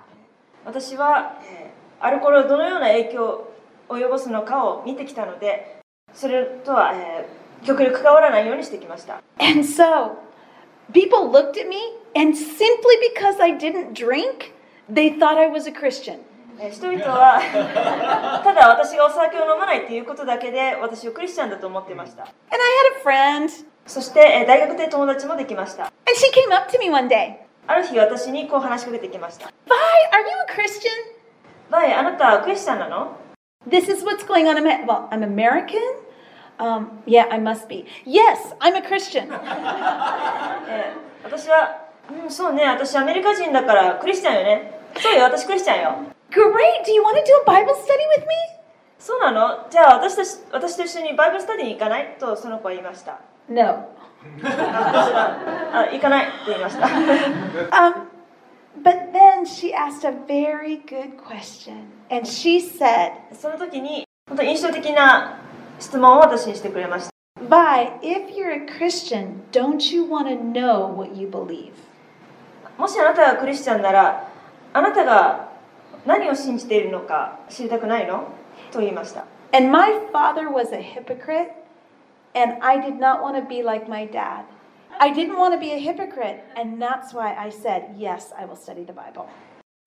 [0.66, 3.53] 私は、えーアルコールがどのような影響を
[3.89, 5.81] 及ぼすのかを見てきたので
[6.13, 10.17] それとは、えー極力関わらないようにしてきました And so
[10.93, 11.79] people looked at me,
[12.15, 14.53] and simply because I didn't drink,
[14.87, 16.19] they thought I was a Christian.
[16.61, 17.41] えー人々は
[18.45, 22.59] ただ私がお酒を飲まないということだけで私をクリスチャンだと思ってました And I
[23.01, 27.37] had a friend, そして、えー大学で友達もできました and she came up to me one day.
[27.67, 29.53] ある日私にこう話しかけてきました Vi,
[30.13, 30.27] are you
[30.61, 30.91] a Christian?
[31.71, 33.17] バイあなたクリスチャンなの
[33.70, 34.58] This is what's going on.
[34.58, 35.84] in Amer- Well, I'm American.
[36.60, 37.86] Um, yeah, I must be.
[38.06, 39.28] Yes, I'm a Christian.
[39.32, 41.90] えー私は、
[42.24, 44.80] うん、そうね、私アメリカ人だからクリスチャンよね。
[44.98, 45.96] そうよ、私クリスチャンよ。
[46.32, 46.86] Great.
[46.86, 48.34] Do you want to do a Bible study with me?
[48.98, 53.20] そうなのじゃあ私たち私と一緒にバイブルスタディに行かないとその子は言いました。
[53.50, 53.64] No.
[53.64, 53.90] あ
[54.44, 56.86] 私はあ行かないって言いました。
[56.88, 58.08] Um,
[58.82, 65.40] but then she asked a very good question, and she said, その時に本当に印象的な
[65.80, 67.12] 質問を私にしてくれました。
[67.42, 71.72] Vi, if you're a Christian, don't you want to know what you believe?
[72.78, 74.30] もしあなたがクリスチャンなら、
[74.74, 75.50] あなたが
[76.06, 78.28] 何を信じているのか知りたくないの
[78.72, 79.26] と言いました。
[79.52, 81.60] And my father was a hypocrite.
[82.36, 84.46] and I did not want to be like my dad.
[85.00, 88.56] I didn't want to be a hypocrite, and that's why I said, Yes, I will
[88.56, 89.28] study the Bible.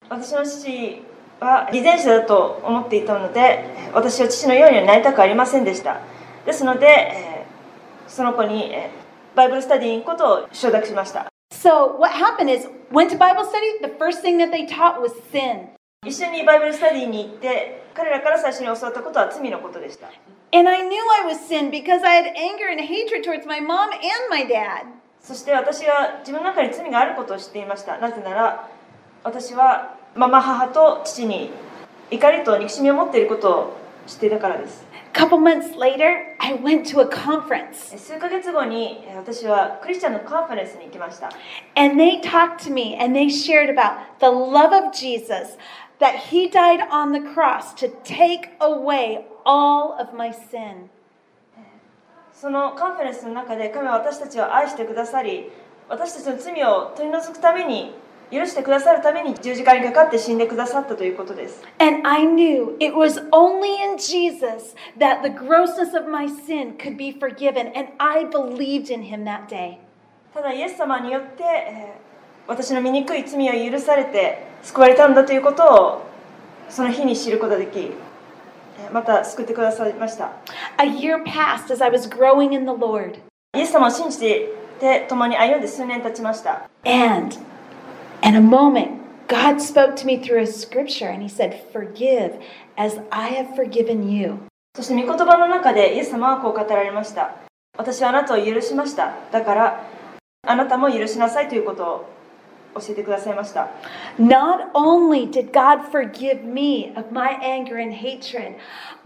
[0.09, 1.01] 私の父
[1.40, 6.00] は偽善者だと思っていたので私は父のようにはなりたくありませんでした
[6.46, 7.38] ですので、えー
[8.08, 15.12] その子に、えーバイブルスタディに行くことを承諾しました So, what happened is, went to Bible study, the first thing that they taught was
[15.30, 15.68] sin.
[16.04, 20.08] 一緒にバイブルスタディに行って彼らから最初に教わったことは罪のことでした
[20.52, 23.90] And I knew I was sin because I had anger and hatred towards my mom
[23.92, 24.86] and my dad.
[25.20, 28.68] そして私は自分の中に罪があることを知っていましたなぜなら
[29.22, 31.52] 私はママ母と父に
[32.10, 33.76] 怒りと憎しみを持っていることを
[34.08, 41.30] 知っていたからです couple months later, I went to a conference 数ヶ月後にえー私はクリスチャンのカンファレンスに行きました
[41.76, 45.56] and they talked to me and they shared about the love of Jesus,
[46.00, 50.88] that he died on the cross to take away all of my sin.
[52.32, 55.48] そのカンファレンスの中で神は私たちを愛してくださり
[55.88, 57.94] 私たちの罪を取り除くために
[58.30, 66.96] 許してくださるために十字架にかかって死んでくださったということです And I knew it was only in Jesus that the grossness of my sin could
[66.96, 69.78] be forgiven, and I believed in him that day.
[70.34, 72.08] ただイエス様によって、えー
[72.48, 76.06] 私の醜い罪を許されて救われたんだということを
[76.70, 80.32] その日に知ることができえーまた救ってくださいました
[80.78, 83.18] A year passed as I was growing in the Lord,
[83.54, 84.18] イエス様を信じ
[84.80, 87.36] て共に歩んで数年経ちました and
[88.28, 92.38] in a moment, God spoke to me through a scripture, and he said, Forgive
[92.76, 94.40] as I have forgiven you.
[94.76, 97.34] そして御言葉の中でイエス様はこう語られました
[97.76, 99.84] 私はあなたを許しましただから
[100.46, 101.84] あなたも許しなさいということ
[102.76, 103.70] を教えてくださいました
[104.20, 108.56] Not only did God forgive me of my anger and hatred,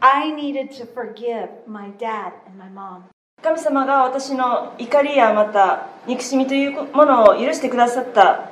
[0.00, 3.04] I needed to forgive my dad and my mom.
[3.42, 8.52] 神様が私の怒りやまた憎しみというものを許してくださった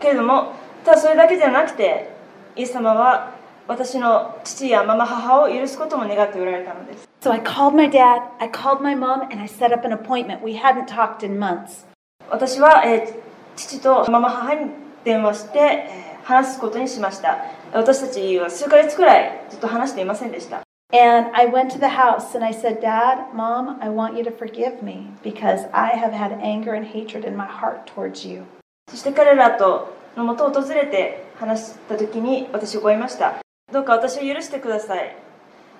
[0.00, 0.52] けれども
[0.84, 2.10] ただそれだけじゃなくて
[2.56, 3.34] イエス様は
[3.68, 10.42] 私の父やママ母を許すことも願っておられたのです So I called my dad, I called my mom, and I set up an appointment.
[10.42, 11.86] We hadn't talked in months.
[12.30, 14.70] 私は、えー父とママ母に
[15.04, 17.38] 電話して、えー話すことにしました
[17.72, 24.32] 私たちは数ヶ月くらいずっと話していませんでした And I went to the house and I said, Dad, Mom, I want you to
[24.32, 28.44] forgive me because I have had anger and hatred in my heart towards you.
[28.90, 33.40] そして彼らとのもとを訪れて話した時に私はこう言いました
[33.72, 35.16] どうか私を許してください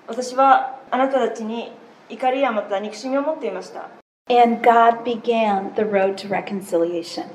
[0.07, 1.71] 私はあなたたちに
[2.09, 3.89] 怒りやまた憎しみを持っていました
[4.29, 7.25] And God began the road to reconciliation.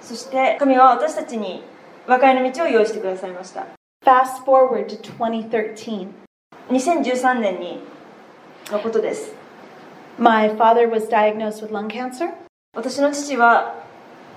[0.00, 1.62] そして神は私たちに
[2.06, 3.66] 和解の道を用意してくださいました
[4.04, 6.08] Fast forward to 2013.
[6.70, 7.80] 2013年に
[8.70, 9.34] のことです
[10.18, 12.32] My father was diagnosed with lung cancer.
[12.74, 13.74] 私の父は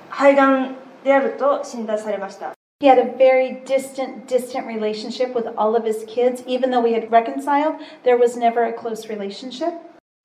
[0.10, 6.42] 肺がんであると診断されました He had a very distant, distant relationship with all of his kids.
[6.48, 7.76] Even though we had reconciled,
[8.06, 9.74] there was never a close relationship.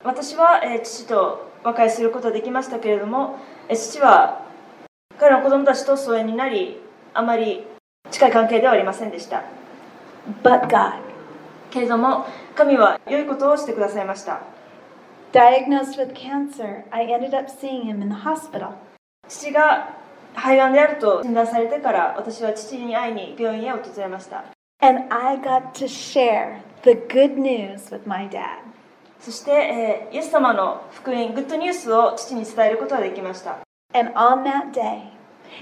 [0.05, 4.47] 私は、えー父と和解することはできましたけれども、えー父は
[5.18, 6.81] 彼の子供たちと疎遠になり
[7.12, 7.64] あまり
[8.11, 9.43] 近い関係ではありませんでした
[10.43, 11.01] But God,
[11.70, 14.43] けれども神は良いことをしてくださいました
[15.33, 18.75] diagnosed with cancer, I ended up seeing him in the hospital.
[19.29, 20.04] 父が
[20.35, 24.45] 肺がんであると診断されてから私は父に会いに病院へ訪れました
[24.80, 28.59] And I got to share the good news with my dad.
[29.20, 33.59] そして、えーイエス様の福音グッドニュースを父に伝えることができました
[33.95, 35.05] And on that day,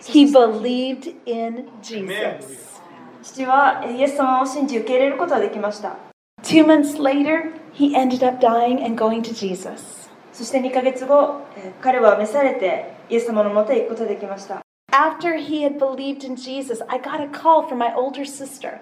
[0.02, 2.80] he believed in Jesus.
[3.22, 5.96] 父はえーイエス様を信じ受け入れることができました
[6.42, 10.10] Two months later, he ended up dying and going to Jesus.
[10.32, 14.61] そして2ヶ月後、えー彼は召されてイエス様のもとへ行くことができました
[14.91, 18.79] After he had believed in Jesus, I got a call from my older sister.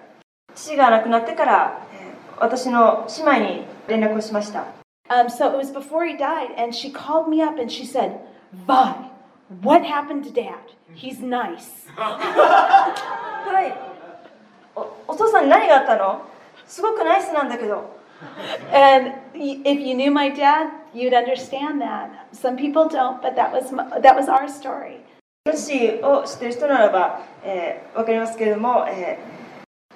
[0.53, 4.65] 父が亡くなってから、えー私の姉妹に連絡をしました
[5.07, 8.19] Um, so it was before he died, and she called me up and she said,
[8.51, 8.95] Vi,
[9.61, 10.55] what happened to dad?
[10.95, 11.87] He's nice.
[11.95, 13.73] はい
[14.75, 16.23] おお父さんに何があったの
[16.67, 17.95] すごくナイスなんだけど
[18.71, 22.09] And y- if you knew my dad, you'd understand that.
[22.33, 24.99] Some people don't, but that was, my, that was our story.
[25.47, 29.19] 父を知ってる人ならば、えーわかりますけれども、え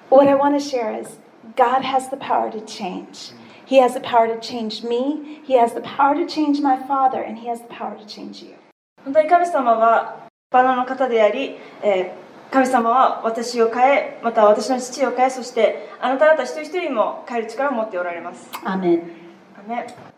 [0.09, 1.19] What I want to share is
[1.55, 3.33] God has the power to change.
[3.65, 7.21] He has the power to change me, He has the power to change my father,
[7.23, 8.53] and He has the power to change you.
[9.01, 12.22] ー本当に神様はバナの方であり、えー
[12.54, 18.64] 神様は私を変えまた私の父を変えそしてあなた方一人一人も変える力を持っておられます Amen.
[18.64, 20.14] アメン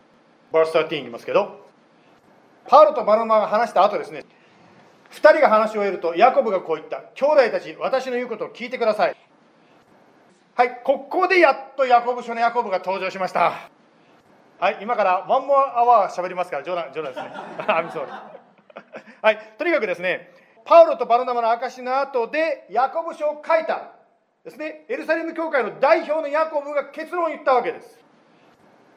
[0.53, 1.67] バース13言いますけど、
[2.67, 4.25] パウロとバナマが話した後ですね、
[5.11, 9.17] 2人が話を終えると、ヤコブがこう言った、兄弟たち、私の言うことを聞いてください。
[10.55, 13.71] はい、ここでやっとヤコブ書のヤコブが登場しました。
[14.59, 17.33] はい、今からワンモアアワー喋りますから、冗談冗談ですね。
[19.23, 20.33] はい、とにかくですね、
[20.67, 23.93] パウロとバルナマの証の後で、ヤコブ書を書いた
[24.45, 27.99] ですね、エルサレム教会の代表のヤコブが結論を言ったわけです。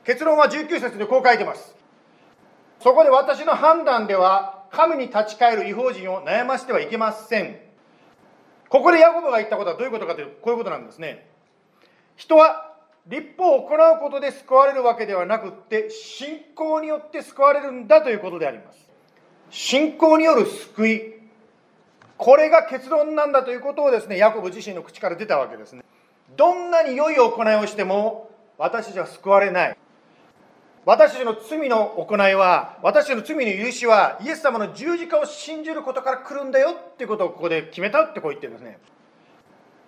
[0.04, 1.76] 結論は19節でこう書いてます。
[2.80, 7.60] そこで私の判断では、神に立ち返る違法人を悩ましてはいけません。
[8.68, 11.30] ここでヤコブが言ったことはどういうことかというと、こういうことなんですね。
[12.16, 12.74] 人は
[13.06, 18.90] 立法を行うことで救われるわけではなくって信仰によって救われるんだということであります
[19.50, 21.19] 信仰による救い
[22.20, 25.84] これが結論なんだということをですねヤコブ自身の口から出たわけですね。
[26.36, 29.78] どんなに良い行いをしても私たちは救われない。
[30.86, 38.80] 私たちの罪の行いは私たちの罪の許しはイエス様の十字架を信じることから来るんだよっていうことをここで決めたってこう言ってるんですね。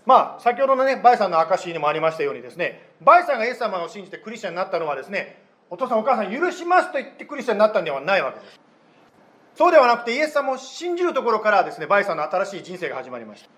[0.06, 8.60] まあ、先ほどのね、バイさんの証にもありましたようにですね、バイさんがイエス様を信じてクリスチャンになったのはですね、お父さんお母さん許しますと言ってクリスチャンになったんではないわけです。
[9.56, 13.50] そうではなくて、イエス様を信じるところからですね、バイさんの新しい人生が始まりました。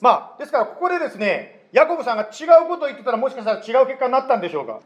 [0.00, 4.80] まあ、ですからここでですね、ヤコブさんが違うことを言ってたらもしかしたら違う結果になったんでしょうか。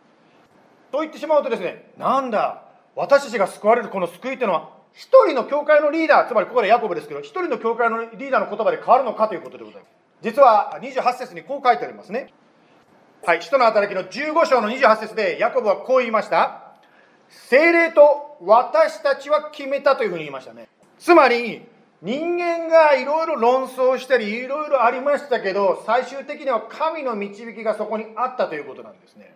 [0.93, 2.63] と言ってしまうとですね、なんだ、
[2.95, 9.93] 私たちが救われるこの救いというのは、一人の教会のリーダー、つまりここでヤコブですけど、一人の教会のリーダーの言葉で変わるのかということでございます。
[10.23, 12.33] 実は28節にこう書いてありますね。
[13.25, 16.77] はい、使徒の働きの15章の28節で、ヤコブはこう言いました。
[17.29, 20.69] 精霊と私たちは決めたというふうに言いましたね。
[20.99, 21.63] つまり、
[22.03, 29.35] 人間がいろいろ論争したり、いろいろありましたけど、最終的には神の導きがそこにあったということなんですね。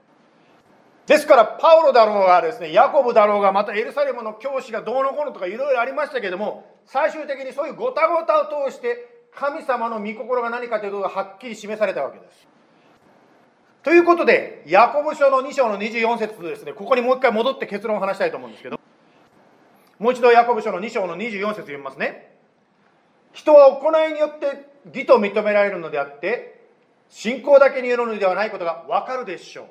[1.07, 12.47] ですから、パウロだろうがですね、ヤコブだろうが、またエルサレムの教師がどうのこうのとかいろいろありましたけども、最終的にそういうごたごたを通して、神様の御心が何かということがはっきり示されたわけです。
[13.83, 18.80] ということで、ヤコブ書の2章の24節ですね、ここにもう一回戻って結論を話したいと思うんですけど、
[20.01, 22.35] もう一度ヤコブ書の2章の24節読みますね。
[23.33, 26.67] 人は行いによって義と認められるのであって、
[27.09, 29.67] 信仰だけによるのではないことがわかるでしょう。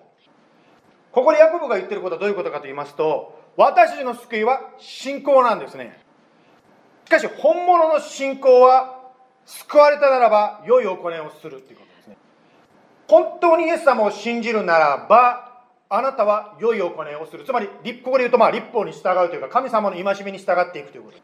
[1.11, 5.99] ここでヤコブが言ってることはどういうことかと言いますと、私たちの救いは信仰なんですね。
[7.05, 8.99] しかし、本物の信仰は
[9.49, 12.17] 救われたならば良い行いをするということですね
[13.07, 15.48] 本当にイエス様を信じるならば
[15.91, 17.43] あなたは良い行いをする。
[17.43, 21.17] つまり立法で言うとまあ立法に従うというか神様の戒めに従っていくということ。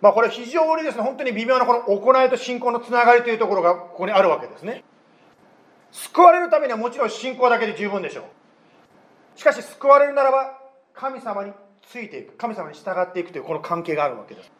[0.00, 4.82] まあこれ非常にですね本当に微妙なこの行いと信仰のつながりというところがここにあるわけですね。
[5.92, 9.38] 救われるためにはもちろん信仰だけで十分でしょう。
[9.38, 10.58] しかし救われるならば
[10.94, 11.52] 神様に
[11.86, 12.36] ついていく。
[12.38, 14.50] 神様に従っていくというこの関係があるわけです。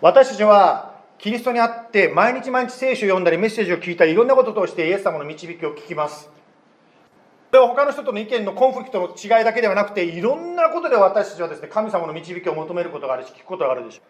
[0.00, 6.30] 私たちはキリストにあって毎日毎日聖書を読んだりメッセージを聞いたりいろんなことを通してイエス様の導きを聞きます。
[7.52, 14.02] では他の人との意見のコンフリクトの違いだけではなくていろんなことで私たちはですね神様の導きを求めることがあるし聞くことがあるでしょ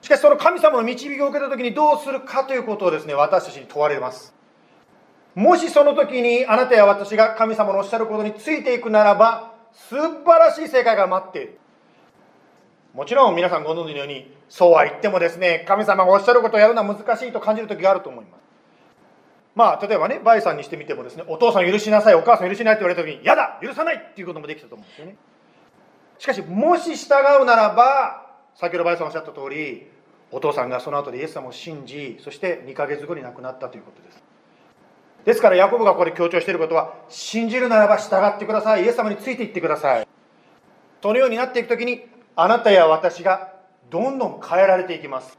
[0.00, 0.04] う。
[0.04, 4.34] しかしその神様の導きを受けた時にどうするかということをですね私たちに問われます。
[5.36, 11.58] もしその時にあなたや私が神様のおっしゃることについていくならば素晴らしい世界が待っている。
[12.92, 18.41] もちろん皆さんご存知のようにそうは言ってもですね神様がおっしゃることをやるのは難しいと感じる時があると思います。
[19.54, 25.16] まあ例えばねバイさんにしてみてもですねお父さん許しなさいお母さん許しなさいって言われた時に嫌だ許さないっていうこともできたと思うんですよね。
[26.18, 29.90] しかしもし従うならば先ほどバイさんおっしゃった通り
[30.30, 34.22] お父さんがその後でイエス様を信じそして2ヶ月後に亡くなったということです。
[35.24, 40.08] ですからヤコブがここで強調していることは信じるならば従ってくださいイエス様についていってください。
[41.02, 43.52] そのようになっていく時にあなたや私が
[43.90, 45.38] どんどん変えられていきます。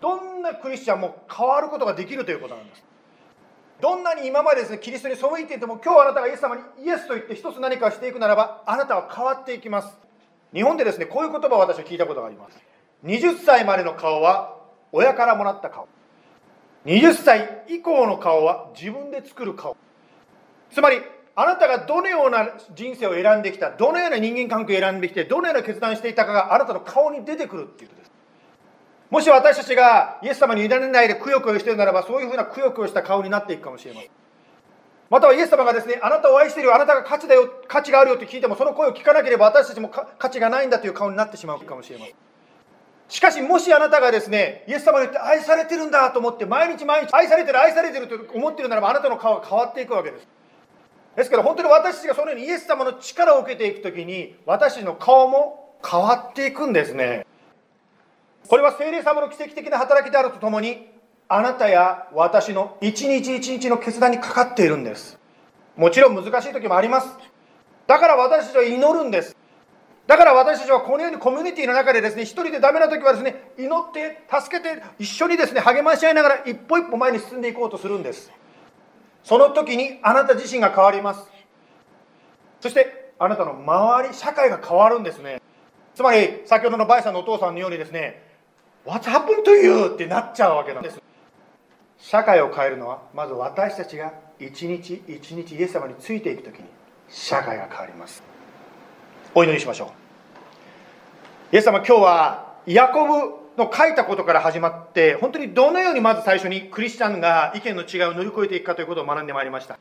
[0.00, 2.89] どんなクリスチャンも変わることができるということなんです。
[3.80, 9.96] どんなに今までですねキリストに背いていても今日あなたがイエス様にイエスと言って一つ何かをしていくならばあなたは変わっていきます。
[10.52, 12.58] 日本でですねこういう言葉を私は聞いたことがあります。
[13.04, 14.56] 20歳までの顔は
[14.92, 15.88] 親からもらった顔。
[16.86, 19.76] 20歳以降の顔は自分で作る顔。
[20.72, 20.98] つまり
[21.36, 27.99] あなたがどのような人生を選んできた、どのような人間関係を選んできて、どのような決断していたかがあなたの顔に出てくるっていうことです。
[29.10, 34.10] もし私たちがイエス様に委ねないでくよくよしているならば、そういうふうなくよくよした顔になっていくかもしれません。
[35.10, 42.14] またはイエス様がですね、あなたを愛しているよあなたが価値だよ、価値があるよって聞いても、その声を聞かなければ私たちも価値がないんだという顔になってしまうかもしれません。
[43.08, 50.28] しかし、もしあなたがですね、イエス様によって愛されてるんだと思って、毎日毎日愛されてる、愛されてると思ってるならば、あなたの顔が変わっていくわけです。
[51.16, 57.26] ですから本当に私たちがそのようにイエス様の力を受けていくときに私たちの顔も変わっていくんですね
[58.50, 60.88] これは聖霊様の奇跡的な働きであるとともに
[61.28, 65.20] あなたや私の一日一日の決断にかかっているんです。
[65.76, 67.16] もちろん難しい時もあります。
[67.86, 69.36] だから私たちは祈るんです。
[70.08, 78.32] だから私たちはこのようにコミュニティの中でですね一人でダメな時はですね祈って助けて一緒にですね励まし合いながら一歩一歩前に進んでいこうとするんです。
[79.22, 81.30] その時にあなた自身が変わります。
[82.58, 85.40] そしてあなたの周り社会が変わるんですね。
[85.94, 88.28] つまり先ほどのバイさんのお父さんのようにですね
[88.84, 89.94] What's happened to you?
[89.94, 91.00] ってなっちゃうわけなんです。
[91.98, 96.64] 社会を変えるのはまず私たちが一日一日イエス様についていく時に
[97.08, 98.22] 社会が変わります。
[99.34, 99.92] お祈りしましょ
[101.52, 101.54] う。
[101.54, 103.12] イエス様今日はヤコブ
[103.58, 109.78] の書いたことから始まって本当にどのようにまず最初にクリスチャンが意見の違いを乗り越えていくかということを学んでまいりました。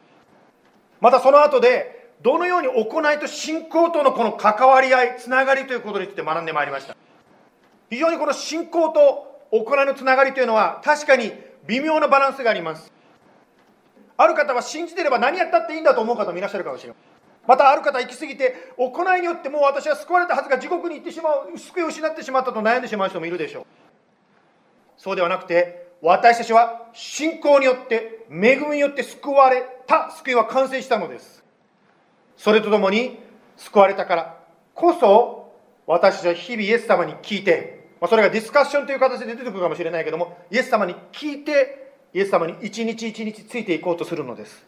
[0.99, 6.97] またその後でどのように行いと信仰とのこの関わり合いつながりということについて学んでまいりました。
[7.89, 11.33] 非常にこの信仰と行いのつながりというのは確かに
[11.65, 12.91] 微妙なバランスがあります。
[14.17, 16.97] ある方は信じてれば何やったっていいんだと思う方もいらっしゃるかもしれない
[17.47, 23.65] またある方行き過ぎて行いによってもう私は救われたはずが地獄に行ってしまう救いを失ってしまったと悩んでしまう人もいるでしょう。
[24.97, 31.43] そうではなくて私たちは信仰によって恵みによって救われた救いは完成したのです。
[32.35, 33.19] それとともに
[33.55, 34.37] 救われたから
[34.75, 35.53] こそ
[35.87, 44.65] 私たちは日々イエス様に聞いて、まあ、それがディスカッションという形で出てくるかもしれないけどもイエス様に聞いてイエス様に一日一日ついていこうとするのです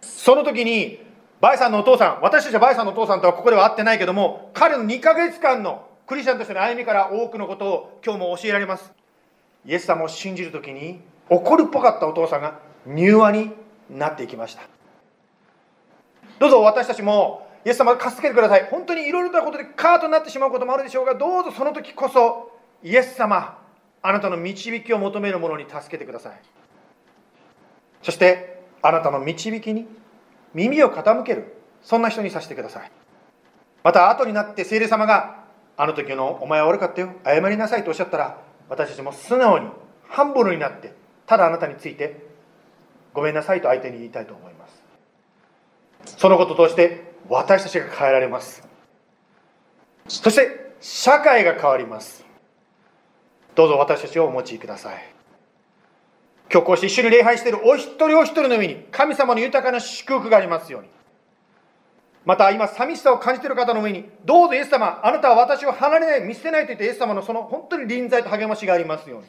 [0.00, 1.08] その時に
[1.40, 8.92] バイさんのお父さん、私たちはバイさんのお父さんとはここでは会ってないけども、彼の2ヶ月間のクリスチャンとしての歩みから多くのことを今日も教えられます。
[9.64, 13.52] イエス様を信じるときに、怒るっぽかったお父さんが柔和に
[13.88, 14.62] なっていきました。
[16.40, 18.68] どうぞ私たちも、イエス様が助けてください。
[18.70, 22.52] 本当にいろいろなことでカートになってしまうこともあるでしょうが、どうぞその時こそ、
[22.82, 23.58] イエス様、
[24.02, 26.40] あなたの導きを求める者に助けてください。
[28.02, 29.86] そして、あなたの導きに
[30.54, 32.90] 耳を傾けるそんな人にさせてください
[33.82, 35.44] また後になって聖霊様が
[35.76, 39.68] あの時のお前は悪かったよ謝りなさいとおっしゃったら私たちも素直に
[40.08, 40.92] ハンブルになって
[41.26, 42.26] ただあなたについて
[43.12, 44.66] ごめんなさいと相手に言いたいと思いま
[46.06, 48.66] すそのこととして私たちが変えられます。
[50.08, 52.24] そして社会が変わります。
[53.54, 55.18] どうぞ私たちをお持ちください。
[56.50, 60.88] 今日こうして一緒に礼拝しているお一人お一人の上に神様の豊かな祝福がありますように。
[62.24, 69.26] また今寂しさを感じている方の上にどうぞイエス様あなたは私を離れない見捨てないと言ってイエス様のその本当に臨在と励ましがありますように。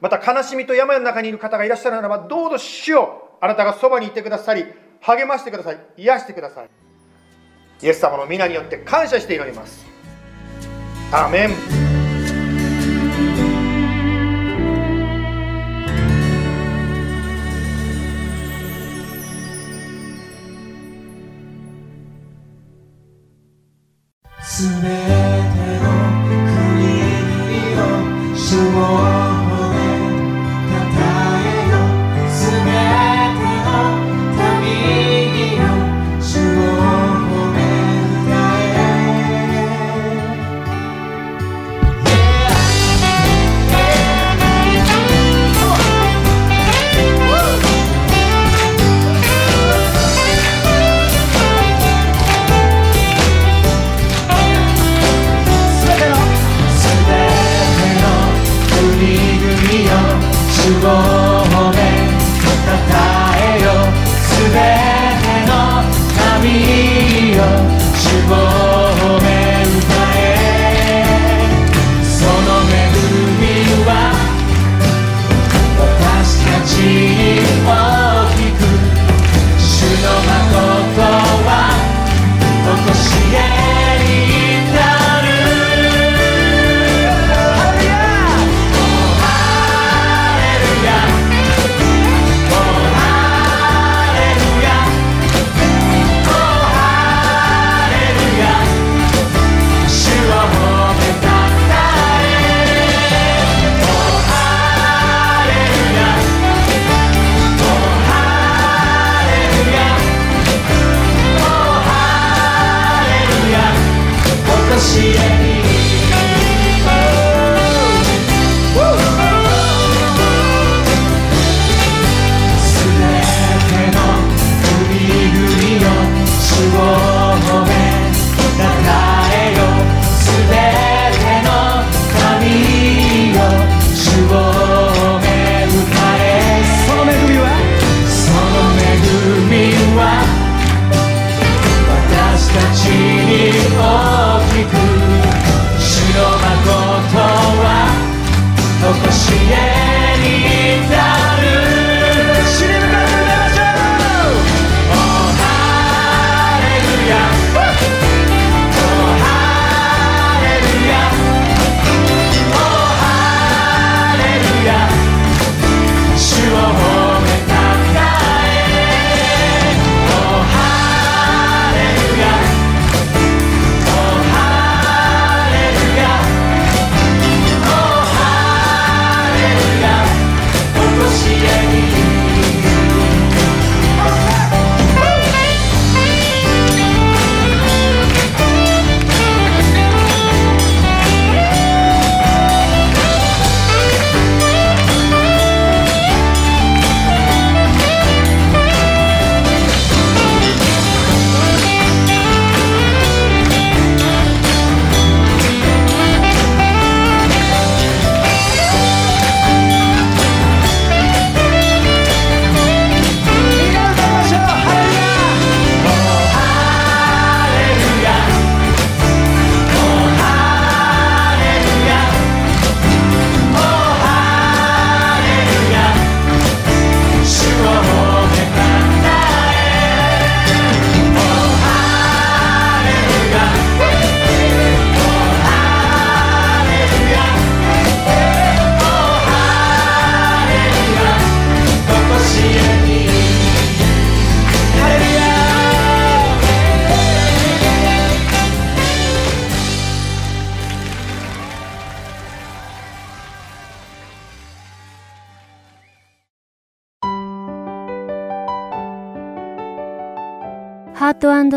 [0.00, 4.64] また悲しみと病の中にいる方がいらっしゃるならばどうぞ主をあなたがそばにいてくださり
[5.06, 5.78] 励ましてください。
[5.98, 6.68] 癒してください。
[7.80, 9.86] イエス様の皆によって感謝して祈ります。
[11.12, 11.50] アーメン。
[24.42, 24.88] すべて
[25.82, 25.88] の
[26.24, 28.56] 国々を主
[29.02, 29.05] を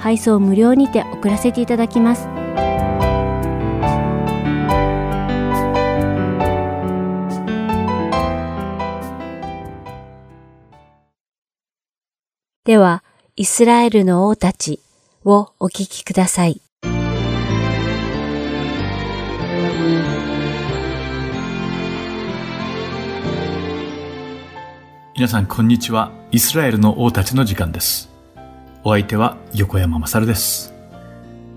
[0.00, 2.28] 配送無料にて送らせていただきます
[12.64, 13.02] では、
[13.36, 14.80] イスラエルの王たち
[15.24, 16.60] をお聞きください。
[25.16, 26.12] 皆さん、こんにちは。
[26.30, 28.09] イスラエルの王たちの時間です。
[28.82, 30.72] お相手は横山まさるです。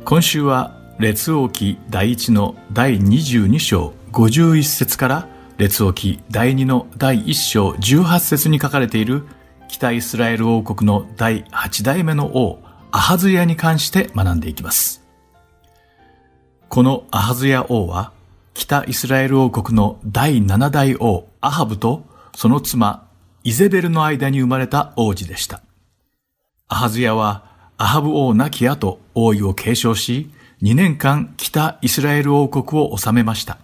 [0.04, 9.24] 今週は、列王記第1の第22章51節から列王記第2の第1章18節に書かれている
[9.70, 12.60] 北イスラエル王国の第8代目の王、
[12.92, 15.02] アハズヤに関して学んでいきます。
[16.68, 18.12] このアハズヤ王は、
[18.54, 22.04] 北イスラエル王国の第7代王、アハブと
[22.36, 23.08] その妻、
[23.46, 25.62] イゼベルの間に生まれた王子でした。
[26.68, 27.44] アハズヤは、
[27.78, 33.58] アハブ王亡き後、王位を継承し、2年間北イスラエル王国を治めました。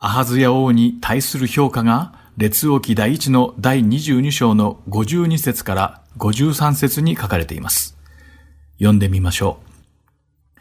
[0.00, 7.96] アハズヤ王に対する評価が列王記第1の第22章の52節から53節に書かれています。
[8.78, 10.60] 読んでみましょう。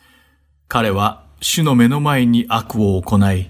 [0.67, 3.49] 彼は主の目の前に悪を行い、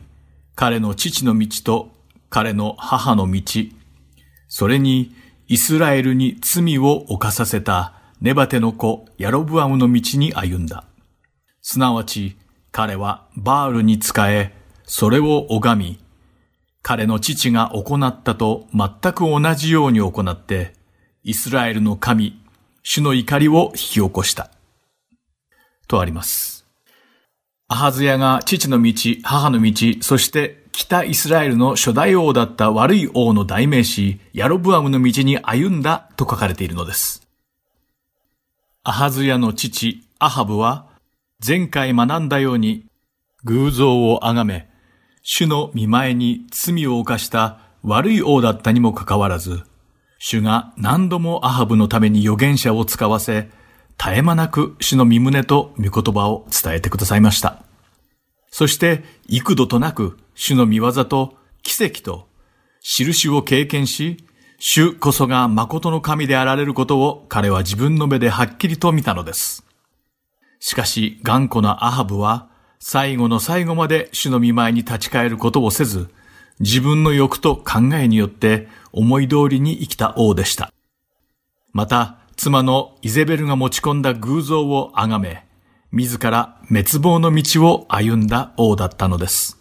[0.56, 1.92] 彼の父の道と
[2.30, 3.42] 彼の母の道、
[4.48, 5.14] それに
[5.52, 10.84] イスラエルに罪を犯させたネバテの子ヤロブアムの道に歩んだ。
[11.64, 12.38] すなわち
[12.72, 16.00] 彼はバールに仕え、それを拝み、
[16.84, 20.76] 彼の父が行ったと全く同じように行って、
[21.24, 22.40] イスラエルの神、
[22.84, 24.52] 主の怒りを引き起こした。
[25.88, 26.68] とあります。
[27.68, 28.94] アハズヤが父の道、
[29.24, 37.28] 母の道、そして北イスラエルの初代王だった悪い王の代名詞、ヤロブアムの道に歩んだと書かれているのです。
[38.84, 40.88] アハズヤの父、アハブは、
[41.46, 42.86] 前回学んだように
[43.44, 44.70] 偶像を崇め、
[45.22, 49.64] 主の見前に罪を犯した悪い王だったにもかかわらず、
[50.18, 53.50] 主が何度もアハブのために預言者を使わせ、
[53.98, 57.64] 絶え間なく主の身胸と御言葉を伝えてくださいました。
[58.50, 62.30] そして幾度となく主の見業と奇跡と
[62.80, 64.24] 印を経験し、
[64.58, 69.66] 主こそが誠の神であられることを彼は自分の目ではっきりと見たのです。
[70.62, 72.48] しかし頑固なアハブは
[72.80, 76.10] 最後の最後まで主の見舞いに立ち返ることをせず、
[76.62, 80.72] 自分の欲と考えによって思い通りに生きた王でした。
[81.74, 85.46] また、妻のイゼベルが持ち込んだ偶像を崇め、
[85.92, 89.59] 自ら滅亡の道を歩んだ王だったのです。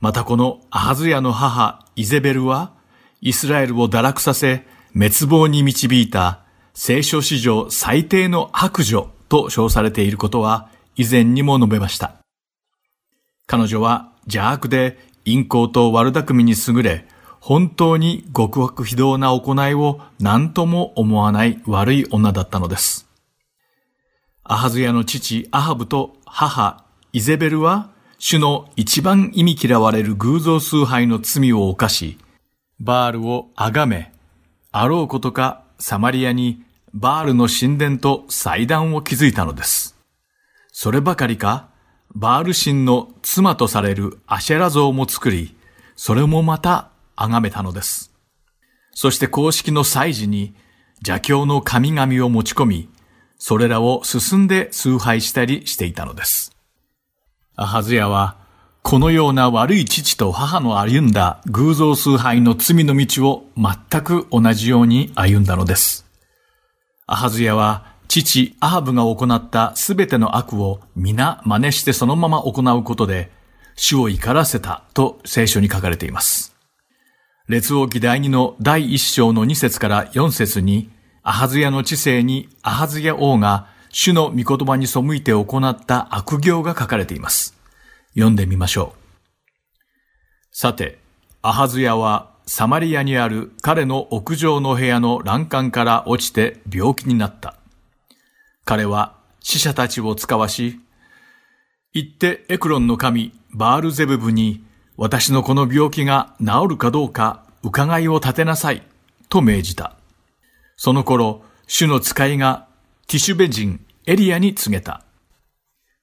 [0.00, 2.72] またこのアハズヤの母イゼベルは、
[3.20, 6.40] イスラエルを堕落させ、滅亡に導いた
[6.74, 12.14] 聖書史上最低の悪女と称されていることは以前にも述べました。
[13.46, 17.06] 彼女は邪悪で陰行と悪巧みに優れ、
[17.40, 23.08] 本当に極悪非道な行いを何とも思わない悪い女だったのです。
[24.42, 32.18] アハズヤの父アハブと母イゼベルは、主の一番意味嫌われる偶像崇拝の罪を犯し、
[32.80, 34.12] バールを崇め、
[34.72, 36.62] あろうことかサマリアに
[36.94, 39.96] バールの神殿と祭壇を築いたのです。
[40.72, 41.68] そればかりか、
[42.14, 45.54] バール神の妻とされるアシェラ像も作り、
[45.94, 48.12] それもまた崇めたのです。
[48.92, 50.54] そして公式の祭事に
[51.00, 52.88] 邪教の神々を持ち込み、
[53.36, 56.55] それらを進んで崇拝したりしていたのです。
[57.58, 58.36] アハズヤは、
[58.82, 66.04] このような悪い父と母の歩んだ偶像崇拝の罪の道を全く同じように歩んだのです。
[67.06, 73.30] アハズヤは父アハブが行ったすべての悪を皆真似してそのまま行うことで、
[73.74, 76.54] 主を怒らせたと聖書に書かれています。
[77.48, 80.90] 列王記第二の第一章の二節から四節に、
[81.22, 87.54] アハズヤの知性にアハズヤ王が主の御言葉に背いて行った悪行が書かれています。
[88.12, 89.74] 読んでみましょう。
[90.50, 90.98] さて、
[91.40, 97.54] アハズヤはサマリアにある彼の屋上の部屋の欄干から落ちて病気になった。
[98.66, 100.78] 彼は死者たちを使わし、
[101.94, 104.62] 行ってエクロンの神バールゼブブに
[104.98, 108.82] 私のこの病気が治るかどうか伺いを立てなさい
[109.30, 109.96] と命じた。
[110.76, 112.68] その頃、主の使いが
[113.08, 115.02] ティシュベ人エリアに告げた。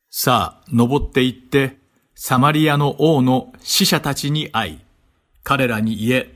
[0.09, 1.77] さあ、登って行って、
[2.15, 4.79] サマリアの王の死者たちに会い、
[5.43, 6.35] 彼らに言え、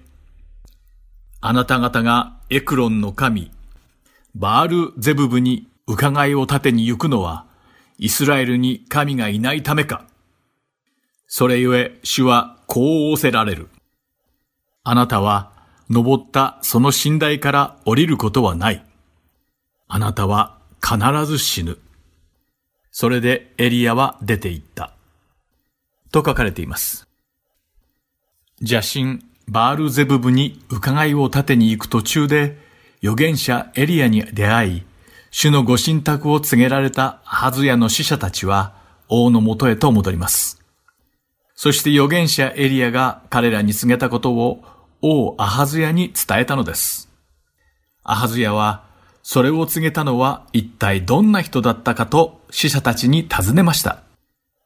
[1.42, 3.52] あなた方がエクロンの神、
[4.34, 7.46] バールゼブブに伺いを立てに行くのは、
[7.98, 10.06] イスラエルに神がいないためか。
[11.28, 13.70] それゆえ主はこう仰せられる。
[14.84, 15.52] あなたは
[15.90, 18.86] 登ったその寝台から降りることはない。
[19.90, 21.78] あなたは必ず死ぬ。
[22.92, 24.94] それでエリアは出て行った。
[26.12, 27.08] と書かれています。
[28.60, 32.58] 邪神バールゼブブに伺いを立てに行く途中で
[33.02, 34.84] 預言者エリアに出会い、
[35.32, 38.74] 主のご神託を告げられたハズヤの死者たちは
[39.08, 40.62] 王のもとへと戻ります。
[41.56, 44.64] そして預言者エリアが彼らに告げたことを
[45.02, 47.10] 王アハズヤに伝えたのです。
[48.04, 48.87] アハズヤは
[49.30, 54.04] それを告げたのは一体どんな人だったかと死者たちに尋ねました。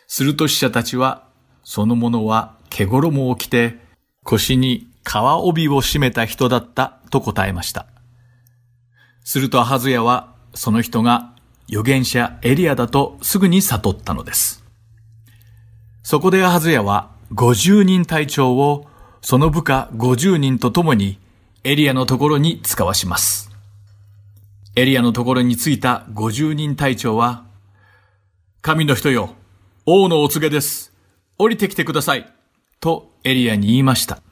[0.05, 1.23] すると死者たちは、
[1.63, 3.79] その者は毛衣を着て
[4.23, 7.87] 腰に皮帯を締めた人だったと答えました。
[9.23, 11.33] するとアハズヤはその人が
[11.67, 14.63] 預言者エリアだとすぐに悟ったのです。
[16.03, 18.85] そこでアハズヤは50人隊長を
[19.23, 21.17] その部下50人と共に
[21.63, 23.50] エリアのところに使わします。
[24.81, 27.45] エリアのところに着いた50人隊長は、
[28.63, 29.35] 神の人よ、
[29.85, 30.91] 王のお告げです。
[31.37, 32.33] 降りてきてください。
[32.79, 34.23] とエリアに言いました。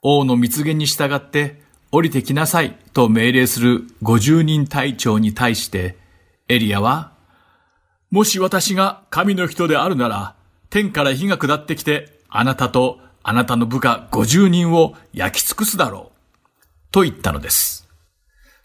[0.00, 1.60] 王の蜜言に従って
[1.92, 5.98] 降りてきなさいと命令する50人隊長に対して
[6.48, 7.12] エリアは、
[8.10, 10.36] もし私が神の人であるなら、
[10.70, 16.92] 天から火が下ってきて、あなたとあなたの部下50人を焼き尽くすだろう。
[16.92, 17.85] と言ったのです。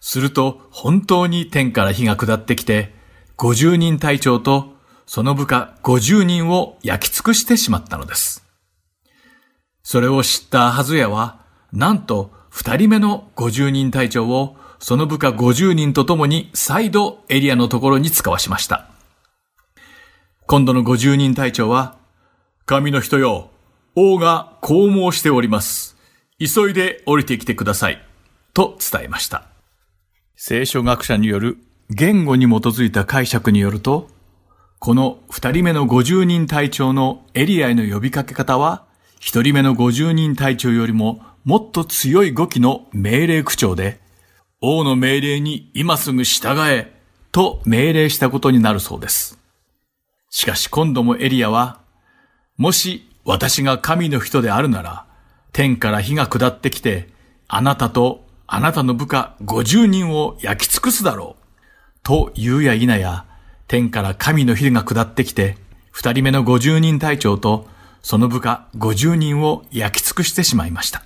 [0.04, 2.92] すると本当に天から火が下ってきて、
[3.38, 4.74] 50人隊長と
[5.06, 8.44] その部下50人を焼き尽くしてしまったのです。
[9.84, 11.40] それを知ったハズヤは、
[11.72, 18.88] なんと二人目の50人隊長をその部下50人と共に再度エリアのところに使わしました。
[20.48, 21.96] 今度の50人隊長は、
[22.66, 23.50] 神の人よ、
[23.94, 25.96] 王がこう申しております。
[26.40, 28.04] 急いで降りてきてください。
[28.52, 29.51] と伝えました。
[30.44, 34.08] 聖書学者による言語に基づいた解釈によると、
[34.80, 38.84] この二人目の50人隊長のエリアへの呼びかけ方は、
[39.20, 44.00] 一人目の50人隊長よりももっと強い語気の命令口調で、
[44.60, 46.92] 王の命令に今すぐ従え、
[47.30, 49.38] と命令したことになるそうです。
[50.28, 51.82] しかし今度もエリアは、
[52.56, 55.06] もし私が神の人であるなら、
[55.52, 57.10] 天から火が下ってきて、
[57.46, 58.21] あなたと
[58.54, 61.44] あなたの部下50人を焼き尽くすだろう。
[62.02, 63.24] と言うや否や、
[63.66, 65.56] 天から神の火が下ってきて、
[65.90, 67.66] 二人目の50人隊長と
[68.02, 71.02] その部下50人を焼き尽くしてしまいました。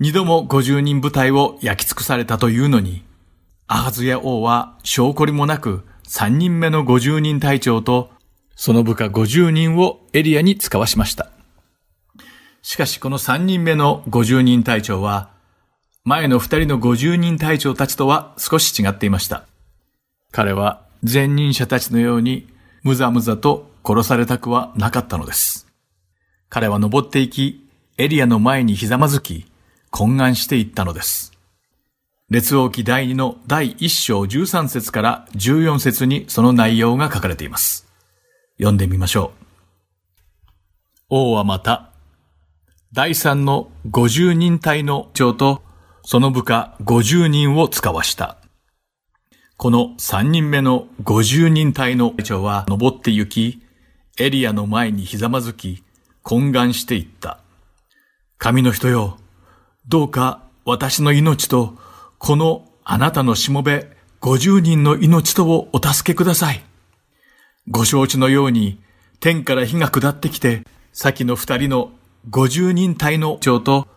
[0.00, 3.04] 二度も50人部隊を焼き尽くされたというのに、
[3.66, 8.08] アハズヤ王は証拠りもなく三人目の50人隊長と
[8.56, 11.28] その部下50人をエリアに使わしました。
[12.62, 15.30] しかしこの三人目の50人隊長は、
[16.04, 19.46] 前の二人の50人隊長たちとは少し違っていました。
[20.32, 22.48] 彼は前任者たちのように
[22.82, 25.66] むざむざと殺されたくはなかったのです。
[26.48, 29.46] 彼は登っていき、エリアの前にひざまずき、
[29.90, 31.32] 懇願していったのです。
[32.30, 37.86] 列王記第2の第1章13節から14節にその内容が書かれています。
[38.58, 39.44] 読んでみましょう。
[41.10, 41.87] 王はまた、
[42.94, 45.62] 第3の50人隊の長と
[46.02, 48.38] その部下50人を使わした。
[49.58, 53.62] この3人目の50人隊の長は登って行き、
[54.18, 55.82] エリアの前にひざまずき、
[56.24, 57.40] 懇願していった。
[58.38, 59.18] 神の人よ、
[59.86, 61.74] どうか私の命と
[62.18, 63.90] このあなたのしもべ、
[64.22, 66.64] 50人の命とをお助けください。
[67.68, 68.80] ご承知のように、
[69.20, 70.62] 天から火が下ってきて、
[70.94, 71.92] 先の二人の
[72.30, 73.88] 50人隊の長と、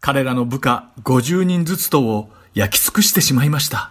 [0.00, 3.90] 彼らの部下50人ずつとを焼き尽くしてしまいました。